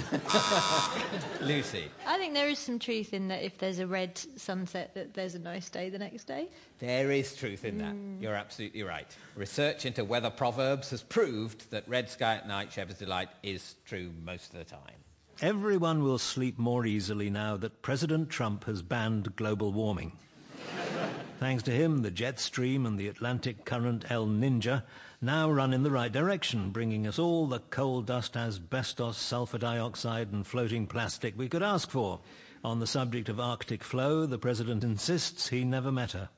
Lucy, 1.41 1.87
I 2.07 2.19
think 2.19 2.35
there 2.35 2.51
is 2.51 2.59
some 2.59 2.79
truth 2.79 3.15
in 3.15 3.29
that 3.29 3.43
if 3.43 3.57
there's 3.57 3.79
a 3.79 3.87
red 3.87 4.21
sunset, 4.37 4.93
that 4.93 5.15
there's 5.15 5.35
a 5.35 5.39
nice 5.39 5.71
day 5.71 5.89
the 5.89 5.99
next 5.99 6.25
day. 6.25 6.51
there 6.79 7.11
is 7.11 7.35
truth 7.35 7.65
in 7.65 7.79
that. 7.79 7.95
Mm. 7.95 8.21
You're 8.21 8.35
absolutely 8.35 8.83
right. 8.83 9.07
Research 9.37 9.87
into 9.87 10.05
weather 10.05 10.29
proverbs 10.29 10.91
has 10.91 11.03
proved 11.03 11.71
that 11.71 11.89
red 11.89 12.11
sky 12.11 12.35
at 12.35 12.47
night, 12.47 12.71
shepherd's 12.71 12.99
delight 12.99 13.31
is 13.43 13.77
true 13.87 14.11
most 14.23 14.53
of 14.53 14.59
the 14.59 14.67
time. 14.67 15.01
Everyone 15.41 16.03
will 16.03 16.19
sleep 16.19 16.59
more 16.59 16.85
easily 16.85 17.31
now 17.31 17.57
that 17.57 17.81
President 17.81 18.29
Trump 18.29 18.65
has 18.65 18.83
banned 18.83 19.35
global 19.35 19.73
warming. 19.73 20.13
Thanks 21.41 21.63
to 21.63 21.71
him, 21.71 22.03
the 22.03 22.11
jet 22.11 22.39
stream 22.39 22.85
and 22.85 22.99
the 22.99 23.09
Atlantic 23.09 23.65
current 23.65 24.11
El 24.11 24.27
Ninja 24.27 24.83
now 25.23 25.51
run 25.51 25.73
in 25.73 25.85
the 25.85 25.91
right 25.91 26.11
direction, 26.11 26.71
bringing 26.71 27.07
us 27.07 27.19
all 27.19 27.47
the 27.47 27.61
coal 27.61 28.03
dust, 28.03 28.37
asbestos, 28.37 29.17
sulfur 29.17 29.59
dioxide 29.59 30.33
and 30.33 30.47
floating 30.47 30.87
plastic 30.87 31.39
we 31.39 31.49
could 31.49 31.63
ask 31.63 31.91
for. 31.91 32.21
On 32.65 32.81
the 32.81 32.87
subject 32.87 33.29
of 33.29 33.41
Arctic 33.41 33.85
flow, 33.85 34.27
the 34.27 34.39
president 34.39 34.85
insists 34.85 35.49
he 35.49 35.65
never 35.65 35.93
met 35.93 36.13
her. 36.13 36.29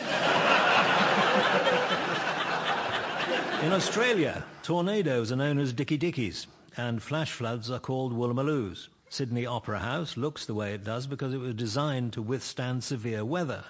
In 3.64 3.72
Australia, 3.72 4.44
tornadoes 4.62 5.30
are 5.30 5.36
known 5.36 5.58
as 5.58 5.72
Dicky 5.72 5.98
Dickies, 5.98 6.46
and 6.76 7.02
flash 7.02 7.32
floods 7.32 7.70
are 7.70 7.78
called 7.78 8.12
Woollamaloos. 8.12 8.88
Sydney 9.10 9.44
Opera 9.44 9.80
House 9.80 10.16
looks 10.16 10.46
the 10.46 10.54
way 10.54 10.72
it 10.72 10.84
does 10.84 11.08
because 11.08 11.34
it 11.34 11.40
was 11.40 11.54
designed 11.54 12.12
to 12.12 12.22
withstand 12.22 12.84
severe 12.84 13.24
weather. 13.24 13.64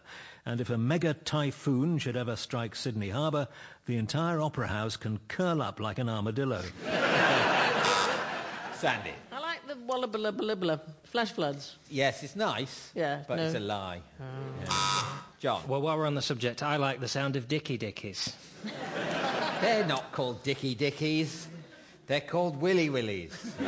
And 0.47 0.61
if 0.61 0.71
a 0.71 0.79
mega 0.79 1.15
typhoon 1.15 1.99
should 1.99 2.17
ever 2.17 2.35
strike 2.37 2.75
Sydney 2.75 3.11
Harbour, 3.11 3.47
the 3.87 3.97
entire 3.97 4.41
Opera 4.41 4.69
House 4.69 4.97
can 4.97 5.21
curl 5.29 5.61
up 5.63 5.79
like 5.81 5.99
an 5.99 6.09
armadillo. 6.09 6.63
Sandi. 8.75 9.11
I 9.31 9.39
like 9.41 9.67
the 9.67 9.77
walla 9.87 10.07
blah 10.07 10.31
blah 10.31 10.55
blah 10.55 10.79
flash 11.05 11.33
floods. 11.33 11.77
Yes, 11.91 12.23
it's 12.23 12.35
nice. 12.37 12.91
Yeah, 12.95 13.23
But 13.29 13.37
no. 13.37 13.43
it's 13.45 13.55
a 13.55 13.61
lie. 13.61 14.01
Oh. 14.21 14.25
Yeah. 14.65 15.05
Jon. 15.39 15.63
Well, 15.69 15.83
while 15.83 15.97
we're 15.99 16.07
on 16.07 16.15
the 16.15 16.23
subject, 16.23 16.63
I 16.63 16.77
like 16.77 17.01
the 17.01 17.09
sound 17.09 17.37
of 17.37 17.47
Dicky 17.49 17.77
Dickies. 17.77 18.35
They're 19.61 19.87
not 19.87 20.13
called 20.13 20.43
Dicky 20.43 20.75
Dickies. 20.75 21.49
They're 22.07 22.21
called 22.23 22.57
Willy 22.61 22.89
Willies. 22.91 23.33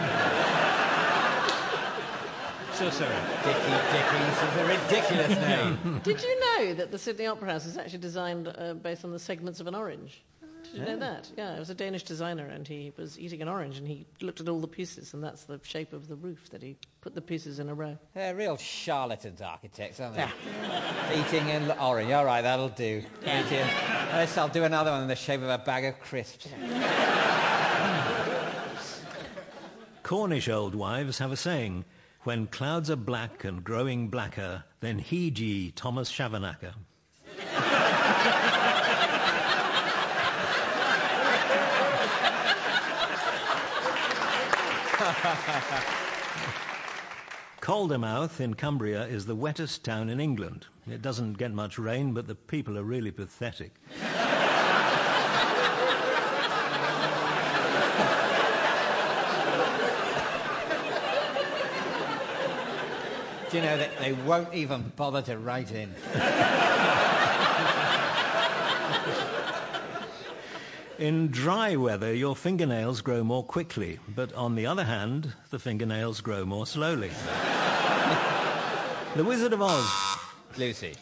So 2.83 2.91
sorry. 2.91 3.15
Dicky 3.45 3.71
Dickies 3.93 4.43
is 4.43 4.57
a 4.57 4.67
ridiculous 4.67 5.39
name. 5.39 6.01
Did 6.03 6.21
you 6.21 6.41
know 6.41 6.75
that 6.75 6.91
the 6.91 6.99
Sydney 6.99 7.27
Opera 7.27 7.53
House 7.53 7.65
is 7.65 7.79
actually 7.79 8.01
designed 8.01 8.49
uh, 8.49 8.75
based 8.75 9.05
on 9.05 9.13
the 9.13 9.21
segments 9.21 9.61
of 9.61 9.69
an 9.69 9.77
orange? 9.77 10.25
Did 10.65 10.75
you 10.75 10.85
know 10.87 10.97
that? 10.97 11.31
Yeah, 11.39 11.55
it 11.55 11.61
was 11.61 11.71
a 11.71 11.77
Danish 11.77 12.03
designer, 12.03 12.45
and 12.45 12.67
he 12.67 12.93
was 12.97 13.21
eating 13.21 13.41
an 13.41 13.47
orange, 13.47 13.79
and 13.79 13.87
he 13.87 14.05
looked 14.21 14.41
at 14.41 14.49
all 14.49 14.59
the 14.59 14.67
pieces, 14.67 15.15
and 15.15 15.23
that's 15.23 15.45
the 15.45 15.61
shape 15.63 15.93
of 15.93 16.09
the 16.09 16.17
roof 16.17 16.51
that 16.51 16.61
he 16.61 16.77
put 17.03 17.15
the 17.15 17.21
pieces 17.21 17.61
in 17.61 17.69
a 17.69 17.75
row. 17.75 17.97
They're 18.15 18.35
real 18.35 18.57
charlatans, 18.57 19.41
architects, 19.41 20.01
aren't 20.01 20.17
they? 20.17 20.27
Eating 21.21 21.53
an 21.53 21.71
orange. 21.79 22.11
All 22.11 22.25
right, 22.25 22.43
that'll 22.43 22.69
do. 22.71 23.05
Eating. 23.23 23.45
Yes, 23.53 24.37
I'll 24.37 24.49
do 24.49 24.65
another 24.65 24.91
one 24.91 25.03
in 25.03 25.09
the 25.09 25.15
shape 25.15 25.41
of 25.43 25.51
a 25.51 25.59
bag 25.59 25.85
of 25.85 26.01
crisps. 26.01 26.49
Cornish 30.03 30.49
old 30.49 30.75
wives 30.75 31.19
have 31.19 31.31
a 31.31 31.37
saying, 31.37 31.85
when 32.25 32.47
clouds 32.47 32.91
are 32.91 32.97
black 32.97 33.45
and 33.45 33.65
growing 33.65 34.09
blacker, 34.09 34.65
then 34.81 34.99
heed 34.99 35.39
ye 35.39 35.71
Thomas 35.73 36.11
Shavanaker. 36.11 36.75
Caldermouth 47.61 48.41
in 48.41 48.55
Cumbria 48.55 49.07
is 49.07 49.27
the 49.27 49.37
wettest 49.37 49.85
town 49.85 50.09
in 50.09 50.21
England. 50.21 50.67
It 50.91 51.03
doesn't 51.03 51.39
get 51.39 51.53
much 51.53 51.79
rain, 51.79 52.13
but 52.13 52.27
the 52.27 52.35
people 52.35 52.77
are 52.79 52.83
really 52.83 53.13
pathetic. 53.13 53.75
Do 63.53 63.59
you 63.59 63.65
know 63.65 63.77
that 63.77 63.99
they 63.99 64.15
won't 64.15 64.55
even 64.55 64.93
bother 64.97 65.21
to 65.21 65.37
write 65.37 65.73
in? 65.73 65.95
In 70.99 71.29
dry 71.29 71.77
weather, 71.77 72.15
your 72.15 72.35
fingernails 72.35 73.03
grow 73.03 73.23
more 73.23 73.45
quickly, 73.45 73.99
but 74.09 74.33
on 74.33 74.55
the 74.55 74.65
other 74.65 74.85
hand, 74.85 75.35
the 75.51 75.59
fingernails 75.59 76.23
grow 76.23 76.47
more 76.47 76.67
slowly. 76.67 77.09
the 79.17 79.23
Wizard 79.23 79.53
of 79.53 79.61
Oz. 79.61 80.17
Lucy. 80.57 80.95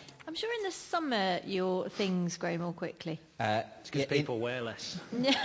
I'm 0.71 0.75
sure 0.75 1.11
the 1.11 1.11
summer 1.11 1.41
your 1.47 1.89
things 1.89 2.37
grow 2.37 2.57
more 2.59 2.73
quickly. 2.73 3.19
Uh, 3.41 3.63
It's 3.81 3.91
because 3.91 4.03
yeah, 4.03 4.07
people 4.19 4.39
wear 4.39 4.61
less. 4.63 5.01
it, 5.13 5.37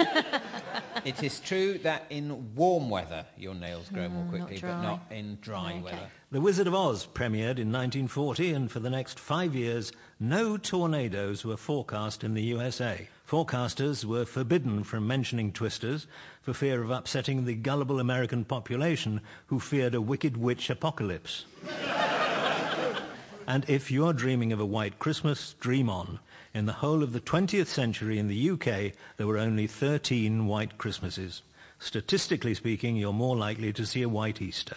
it 1.05 1.23
is 1.23 1.39
true 1.39 1.79
that 1.79 2.03
in 2.11 2.53
warm 2.55 2.89
weather 2.91 3.25
your 3.37 3.55
nails 3.55 3.89
grow 3.89 4.07
more 4.09 4.23
Mm, 4.25 4.31
not 4.39 4.47
quickly, 4.47 4.59
but 4.61 4.81
not 4.81 5.01
in 5.09 5.37
dry 5.41 5.71
Okay. 5.73 5.81
weather. 5.81 6.09
The 6.31 6.41
Wizard 6.41 6.67
of 6.67 6.75
Oz 6.75 7.07
premiered 7.11 7.57
in 7.57 7.71
1940, 7.71 8.53
and 8.53 8.69
for 8.71 8.79
the 8.79 8.89
next 8.89 9.19
five 9.19 9.55
years, 9.55 9.91
no 10.19 10.57
tornadoes 10.57 11.43
were 11.45 11.57
forecast 11.57 12.23
in 12.23 12.33
the 12.35 12.43
USA. 12.43 13.07
Forecasters 13.27 14.05
were 14.05 14.25
forbidden 14.25 14.83
from 14.83 15.07
mentioning 15.07 15.51
twisters 15.51 16.05
for 16.41 16.53
fear 16.53 16.83
of 16.83 16.91
upsetting 16.91 17.45
the 17.45 17.55
gullible 17.55 17.99
American 17.99 18.45
population 18.45 19.21
who 19.47 19.59
feared 19.59 19.95
a 19.95 20.01
wicked 20.01 20.37
witch 20.37 20.69
apocalypse. 20.69 21.45
And 23.47 23.63
if 23.69 23.91
you're 23.91 24.13
dreaming 24.13 24.51
of 24.53 24.59
a 24.59 24.65
white 24.65 24.99
Christmas, 24.99 25.53
dream 25.59 25.89
on. 25.89 26.19
In 26.53 26.65
the 26.65 26.73
whole 26.73 27.03
of 27.03 27.13
the 27.13 27.19
20th 27.19 27.67
century 27.67 28.17
in 28.17 28.27
the 28.27 28.49
UK, 28.51 28.93
there 29.17 29.27
were 29.27 29.37
only 29.37 29.67
13 29.67 30.47
white 30.47 30.77
Christmases. 30.77 31.41
Statistically 31.79 32.53
speaking, 32.55 32.95
you're 32.95 33.13
more 33.13 33.35
likely 33.35 33.71
to 33.73 33.85
see 33.85 34.01
a 34.01 34.09
white 34.09 34.41
Easter. 34.41 34.75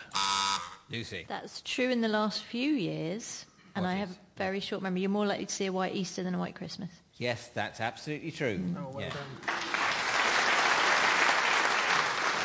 Lucy. 0.90 1.24
That's 1.28 1.60
true 1.62 1.88
in 1.90 2.00
the 2.00 2.08
last 2.08 2.42
few 2.42 2.72
years, 2.72 3.46
and 3.76 3.84
What 3.84 3.90
I 3.90 3.94
is? 3.94 4.00
have 4.00 4.10
a 4.10 4.18
very 4.38 4.60
short 4.60 4.82
memory. 4.82 5.02
You're 5.02 5.10
more 5.10 5.26
likely 5.26 5.46
to 5.46 5.54
see 5.54 5.66
a 5.66 5.72
white 5.72 5.94
Easter 5.94 6.22
than 6.22 6.34
a 6.34 6.38
white 6.38 6.54
Christmas. 6.54 6.90
Yes, 7.16 7.50
that's 7.54 7.80
absolutely 7.80 8.30
true. 8.30 8.60
Oh, 8.78 8.98
Yeah. 8.98 9.12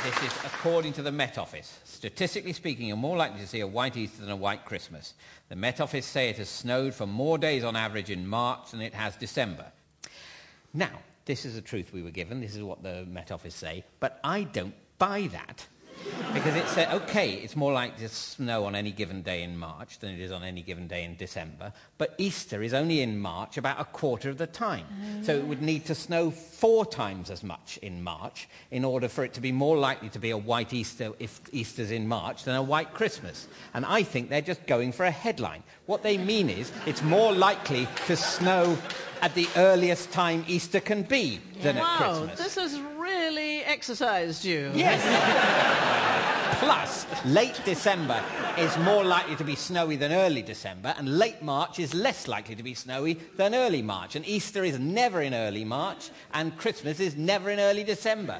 This 0.03 0.23
is 0.23 0.37
according 0.43 0.91
to 0.93 1.01
the 1.01 1.13
Met 1.13 1.37
Office. 1.37 1.79
Statistically 1.85 2.51
speaking, 2.51 2.87
you're 2.87 2.97
more 2.97 3.15
likely 3.15 3.39
to 3.39 3.47
see 3.47 3.61
a 3.61 3.67
white 3.67 3.95
Easter 3.95 4.19
than 4.19 4.31
a 4.31 4.35
white 4.35 4.65
Christmas. 4.65 5.13
The 5.47 5.55
Met 5.55 5.79
Office 5.79 6.05
say 6.05 6.27
it 6.27 6.35
has 6.39 6.49
snowed 6.49 6.93
for 6.93 7.07
more 7.07 7.37
days 7.37 7.63
on 7.63 7.77
average 7.77 8.09
in 8.09 8.27
March 8.27 8.71
than 8.71 8.81
it 8.81 8.93
has 8.93 9.15
December. 9.15 9.71
Now, 10.73 10.99
this 11.23 11.45
is 11.45 11.55
the 11.55 11.61
truth 11.61 11.93
we 11.93 12.01
were 12.01 12.11
given. 12.11 12.41
This 12.41 12.53
is 12.53 12.61
what 12.61 12.83
the 12.83 13.05
Met 13.05 13.31
Office 13.31 13.55
say. 13.55 13.85
But 14.01 14.19
I 14.25 14.43
don't 14.43 14.75
buy 14.97 15.29
that. 15.31 15.67
Because 16.33 16.55
it 16.55 16.67
said, 16.67 16.91
okay, 16.91 17.33
it's 17.33 17.55
more 17.55 17.71
likely 17.71 18.07
to 18.07 18.09
snow 18.13 18.65
on 18.65 18.75
any 18.75 18.91
given 18.91 19.21
day 19.21 19.43
in 19.43 19.55
March 19.57 19.99
than 19.99 20.11
it 20.11 20.19
is 20.19 20.31
on 20.31 20.43
any 20.43 20.61
given 20.61 20.87
day 20.87 21.03
in 21.03 21.15
December. 21.15 21.71
But 21.99 22.15
Easter 22.17 22.63
is 22.63 22.73
only 22.73 23.01
in 23.01 23.19
March 23.19 23.57
about 23.57 23.79
a 23.79 23.85
quarter 23.85 24.29
of 24.29 24.37
the 24.39 24.47
time. 24.47 24.85
So 25.21 25.35
it 25.35 25.45
would 25.45 25.61
need 25.61 25.85
to 25.85 25.95
snow 25.95 26.31
four 26.31 26.85
times 26.85 27.29
as 27.29 27.43
much 27.43 27.77
in 27.83 28.03
March 28.03 28.47
in 28.71 28.83
order 28.83 29.07
for 29.07 29.23
it 29.23 29.33
to 29.33 29.41
be 29.41 29.51
more 29.51 29.77
likely 29.77 30.09
to 30.09 30.19
be 30.19 30.31
a 30.31 30.37
white 30.37 30.73
Easter 30.73 31.11
if 31.19 31.39
Easter's 31.51 31.91
in 31.91 32.07
March 32.07 32.43
than 32.45 32.55
a 32.55 32.63
white 32.63 32.93
Christmas. 32.93 33.47
And 33.75 33.85
I 33.85 34.01
think 34.03 34.29
they're 34.29 34.41
just 34.41 34.65
going 34.65 34.91
for 34.91 35.05
a 35.05 35.11
headline. 35.11 35.63
What 35.85 36.01
they 36.01 36.17
mean 36.17 36.49
is 36.49 36.71
it's 36.87 37.03
more 37.03 37.31
likely 37.31 37.87
to 38.07 38.15
snow 38.15 38.77
at 39.21 39.35
the 39.35 39.47
earliest 39.55 40.11
time 40.11 40.43
Easter 40.47 40.79
can 40.79 41.03
be 41.03 41.39
than 41.61 41.77
at 41.77 41.97
Christmas. 41.97 42.39
wow, 42.39 42.43
this 42.43 42.55
has 42.55 42.79
really 42.97 43.63
exercised 43.63 44.43
you. 44.43 44.71
Yes. 44.73 45.89
Plus, 46.59 47.05
late 47.25 47.59
December 47.65 48.21
is 48.57 48.77
more 48.79 49.03
likely 49.03 49.35
to 49.35 49.43
be 49.43 49.55
snowy 49.55 49.95
than 49.95 50.11
early 50.11 50.41
December, 50.41 50.93
and 50.97 51.17
late 51.17 51.41
March 51.41 51.79
is 51.79 51.93
less 51.93 52.27
likely 52.27 52.55
to 52.55 52.63
be 52.63 52.73
snowy 52.73 53.15
than 53.37 53.53
early 53.55 53.81
March. 53.81 54.15
And 54.15 54.25
Easter 54.27 54.63
is 54.63 54.79
never 54.79 55.21
in 55.21 55.33
early 55.33 55.65
March, 55.65 56.09
and 56.33 56.55
Christmas 56.57 56.99
is 56.99 57.15
never 57.15 57.49
in 57.49 57.59
early 57.59 57.83
December. 57.83 58.37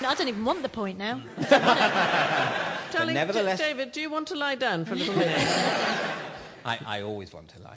No, 0.00 0.08
I 0.10 0.14
don't 0.14 0.28
even 0.28 0.44
want 0.44 0.62
the 0.62 0.68
point 0.68 0.96
now. 0.98 1.20
Darling, 2.92 3.14
nevertheless- 3.14 3.58
D- 3.58 3.64
David, 3.64 3.92
do 3.92 4.00
you 4.00 4.10
want 4.10 4.28
to 4.28 4.34
lie 4.36 4.54
down 4.54 4.84
for 4.84 4.94
a 4.94 4.96
little 4.96 5.16
minute? 5.16 5.36
I, 6.64 6.78
I 6.86 7.02
always 7.02 7.32
want 7.32 7.48
to 7.48 7.62
lie. 7.62 7.76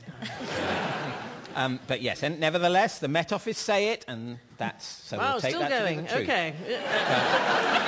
um, 1.56 1.80
but 1.88 2.02
yes, 2.02 2.24
and 2.24 2.40
nevertheless, 2.40 3.00
the 3.00 3.08
Met 3.08 3.32
Office 3.32 3.58
say 3.58 3.90
it, 3.90 4.06
and 4.08 4.40
that's 4.58 4.86
so 4.86 5.18
wow, 5.18 5.34
we'll 5.34 5.42
take 5.42 5.52
still 5.52 5.62
that 5.62 5.70
to 5.70 5.90
be 5.90 5.96
going. 5.96 6.06
the 6.06 6.12
truth. 6.12 6.24
Okay. 6.24 6.54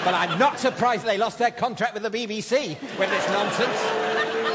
But 0.04 0.14
I'm 0.14 0.38
not 0.38 0.60
surprised 0.60 1.06
they 1.06 1.18
lost 1.18 1.40
their 1.40 1.52
contract 1.52 1.94
with 1.94 2.04
the 2.04 2.10
BBC 2.10 2.70
with 2.98 3.10
this 3.10 3.28
nonsense. 3.30 3.80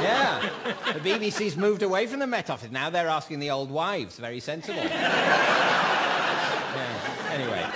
Yeah. 0.03 0.51
The 0.93 1.01
BBC's 1.01 1.57
moved 1.57 1.83
away 1.83 2.07
from 2.07 2.21
the 2.21 2.27
Met 2.27 2.51
Office. 2.51 2.71
Now 2.71 2.91
they're 2.91 3.09
asking 3.09 3.41
the 3.41 3.51
old 3.51 3.71
wives. 3.71 4.19
Very 4.19 4.41
sensible. 4.41 4.83
Yeah. 4.83 5.69
Anyway. 7.31 7.67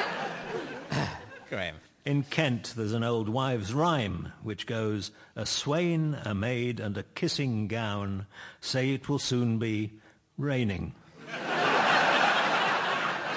Graeme. 1.51 1.77
In 2.05 2.25
Kent, 2.25 2.75
there's 2.77 2.95
an 2.95 3.05
old 3.05 3.29
wives' 3.29 3.73
rhyme 3.73 4.33
which 4.43 4.67
goes, 4.67 5.13
A 5.37 5.47
swain, 5.47 6.17
a 6.25 6.35
maid, 6.35 6.81
and 6.81 6.99
a 6.99 7.05
kissing 7.05 7.69
gown 7.69 8.27
say 8.61 8.91
it 8.91 9.09
will 9.09 9.21
soon 9.21 9.59
be 9.59 9.93
raining. 10.37 10.95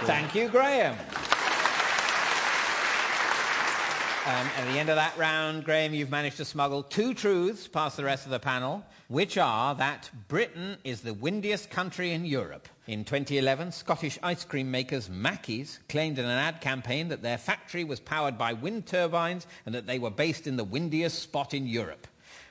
Thank 0.06 0.36
you, 0.36 0.50
Graeme. 0.50 0.96
Um, 4.28 4.48
at 4.58 4.72
the 4.72 4.78
end 4.80 4.90
of 4.90 4.98
that 4.98 5.18
round, 5.18 5.64
Graeme, 5.64 5.96
you've 5.96 6.12
managed 6.12 6.38
to 6.38 6.46
smuggle 6.46 6.84
two 6.84 7.16
truths 7.16 7.68
past 7.68 7.98
the 7.98 8.04
rest 8.04 8.26
of 8.26 8.32
the 8.32 8.40
panel, 8.40 8.86
which 9.08 9.38
are 9.40 9.74
that 9.74 10.12
Britain 10.28 10.78
is 10.84 11.02
the 11.02 11.16
windiest 11.16 11.72
country 11.72 12.12
in 12.12 12.24
Europe. 12.24 12.70
In 12.86 13.04
2011, 13.04 13.72
Scottish 13.72 14.20
ice 14.22 14.46
cream 14.46 14.70
makers 14.70 15.10
Mackie's 15.10 15.80
claimed 15.90 16.20
in 16.20 16.26
an 16.26 16.38
ad 16.38 16.62
campaign 16.62 17.08
that 17.10 17.24
their 17.24 17.40
factory 17.40 17.84
was 17.84 18.00
powered 18.00 18.38
by 18.38 18.54
wind 18.54 18.86
turbines 18.86 19.48
and 19.66 19.74
that 19.74 19.88
they 19.88 19.98
were 19.98 20.12
based 20.12 20.46
in 20.46 20.56
the 20.56 20.64
windiest 20.64 21.18
spot 21.18 21.56
in 21.56 21.66
Europe. 21.66 22.06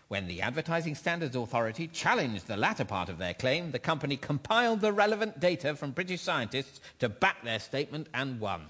When 0.08 0.26
the 0.26 0.42
Advertising 0.42 0.94
Standards 0.94 1.34
Authority 1.34 1.88
challenged 1.88 2.46
the 2.46 2.56
latter 2.56 2.84
part 2.84 3.08
of 3.08 3.18
their 3.18 3.34
claim, 3.34 3.70
the 3.70 3.78
company 3.78 4.16
compiled 4.16 4.80
the 4.80 4.92
relevant 4.92 5.40
data 5.40 5.74
from 5.74 5.92
British 5.92 6.20
scientists 6.20 6.80
to 6.98 7.08
back 7.08 7.42
their 7.42 7.58
statement 7.58 8.08
and 8.12 8.38
won. 8.38 8.66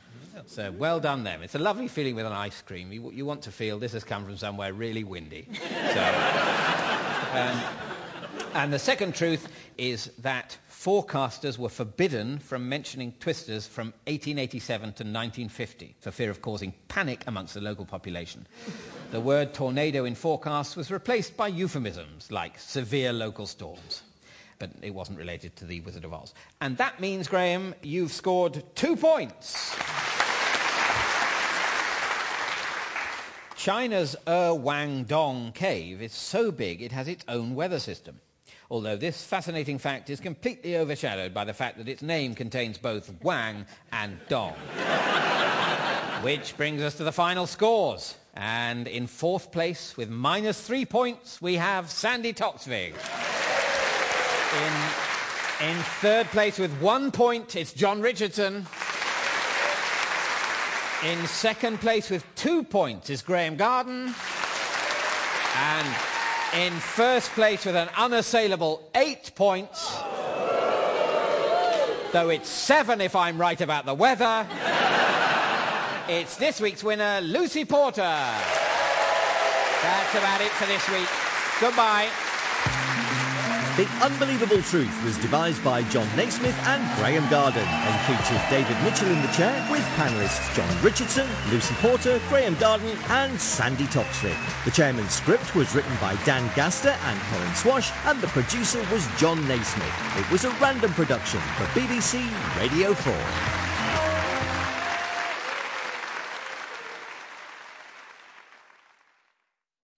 So 0.47 0.73
well 0.73 1.01
done 1.01 1.25
them. 1.25 1.43
It's 1.43 1.55
a 1.55 1.61
lovely 1.61 1.89
feeling 1.89 2.15
with 2.15 2.27
an 2.27 2.33
ice 2.33 2.61
cream. 2.63 2.93
You, 2.93 3.11
you 3.13 3.25
want 3.25 3.43
to 3.43 3.53
feel 3.53 3.79
this 3.79 3.93
has 3.93 4.05
come 4.05 4.25
from 4.25 4.37
somewhere 4.37 4.73
really 4.73 5.05
windy. 5.05 5.49
So, 5.93 6.01
um, 7.33 7.61
and 8.55 8.73
the 8.73 8.79
second 8.79 9.15
truth 9.15 9.49
is 9.79 10.13
that 10.19 10.57
forecasters 10.71 11.59
were 11.59 11.69
forbidden 11.69 12.39
from 12.39 12.69
mentioning 12.69 13.15
twisters 13.19 13.67
from 13.67 13.87
1887 14.07 14.81
to 14.81 14.89
1950 15.03 15.97
for 16.01 16.11
fear 16.11 16.31
of 16.31 16.43
causing 16.43 16.75
panic 16.89 17.25
amongst 17.27 17.55
the 17.55 17.61
local 17.61 17.85
population. 17.85 18.47
The 19.15 19.21
word 19.21 19.55
tornado 19.55 20.07
in 20.07 20.17
forecasts 20.17 20.75
was 20.75 20.91
replaced 20.91 21.37
by 21.37 21.47
euphemisms 21.47 22.33
like 22.33 22.59
severe 22.59 23.13
local 23.13 23.47
storms. 23.47 24.03
But 24.59 24.71
it 24.83 24.93
wasn't 24.93 25.19
related 25.19 25.55
to 25.55 25.65
the 25.65 25.81
Wizard 25.83 26.05
of 26.05 26.13
Oz. 26.13 26.35
And 26.61 26.77
that 26.79 26.99
means, 26.99 27.29
Graeme, 27.29 27.77
you've 27.81 28.11
scored 28.11 28.65
two 28.75 28.97
points. 28.97 29.73
China's 33.55 34.17
Er 34.27 34.53
Wang 34.53 35.05
Dong 35.05 35.53
cave 35.53 36.03
is 36.03 36.13
so 36.13 36.51
big 36.51 36.83
it 36.83 36.91
has 36.91 37.07
its 37.07 37.25
own 37.29 37.55
weather 37.55 37.79
system. 37.79 38.19
Although 38.69 38.97
this 38.97 39.23
fascinating 39.23 39.79
fact 39.79 40.11
is 40.11 40.19
completely 40.19 40.77
overshadowed 40.77 41.33
by 41.33 41.45
the 41.45 41.55
fact 41.55 41.79
that 41.79 41.89
its 41.89 42.03
name 42.03 42.35
contains 42.35 42.79
both 42.79 43.15
Wang 43.23 43.65
and 43.93 44.19
Dong. 44.29 44.55
Which 46.23 46.57
brings 46.57 46.83
us 46.83 46.97
to 46.97 47.05
the 47.05 47.13
final 47.13 47.47
scores. 47.47 48.17
And 48.37 48.89
in 48.89 49.07
fourth 49.07 49.53
place, 49.53 49.97
with 49.97 50.11
minus 50.11 50.61
three 50.61 50.85
points, 50.85 51.41
we 51.41 51.55
have 51.55 51.89
Sandi 51.89 52.33
Toksvig. 52.33 52.95
In, 54.55 55.69
in 55.69 55.77
third 56.01 56.27
place, 56.27 56.59
with 56.59 56.73
one 56.81 57.13
point, 57.13 57.55
it's 57.55 57.73
Jon 57.73 58.01
Richardson. 58.01 58.67
In 61.05 61.27
second 61.27 61.81
place 61.81 62.11
with 62.11 62.25
two 62.35 62.65
points 62.65 63.09
is 63.09 63.23
Graeme 63.23 63.57
Garden. 63.57 64.13
And 65.57 65.89
in 66.57 66.73
first 66.73 67.31
place 67.33 67.65
with 67.65 67.77
an 67.77 67.89
unassailable 67.97 68.91
eight 68.97 69.31
points, 69.37 69.95
though 72.13 72.31
it's 72.31 72.49
seven 72.49 73.01
if 73.01 73.15
I'm 73.15 73.39
right 73.39 73.61
about 73.61 73.87
the 73.87 73.95
weather, 73.95 74.47
it's 76.09 76.37
this 76.37 76.61
week's 76.61 76.85
winner, 76.85 77.21
Lucy 77.23 77.65
Porter. 77.65 78.03
That's 79.83 80.15
about 80.15 80.41
it 80.41 80.51
for 80.53 80.67
this 80.67 80.89
week. 80.91 81.09
Goodbye. 81.61 82.09
The 83.77 83.89
Unbelievable 84.03 84.63
Truth 84.63 85.05
was 85.05 85.19
devised 85.19 85.65
by 85.65 85.83
Jon 85.91 86.07
Naismith 86.17 86.57
and 86.67 86.97
Graeme 86.97 87.29
Garden 87.29 87.67
and 87.67 88.01
features 88.07 88.41
David 88.49 88.81
Mitchell 88.85 89.09
in 89.09 89.21
the 89.21 89.33
chair 89.33 89.67
with 89.69 89.83
panellists 89.97 90.55
Jon 90.55 90.83
Richardson, 90.83 91.27
Lucy 91.51 91.75
Porter, 91.77 92.21
Graeme 92.29 92.55
Garden 92.55 92.97
and 93.09 93.41
Sandi 93.41 93.87
Toksvig. 93.87 94.37
The 94.65 94.71
chairman's 94.71 95.11
script 95.11 95.57
was 95.57 95.75
written 95.75 95.97
by 96.01 96.15
Dan 96.25 96.49
Gaster 96.55 96.97
and 97.05 97.21
Colin 97.23 97.55
Swash 97.57 97.91
and 98.05 98.21
the 98.21 98.29
producer 98.29 98.79
was 98.93 99.09
Jon 99.19 99.41
Naismith. 99.49 100.19
It 100.19 100.31
was 100.31 100.45
a 100.45 100.51
random 100.61 100.93
production 100.93 101.41
for 101.41 101.65
BBC 101.79 102.23
Radio 102.61 102.95
4. 102.95 103.74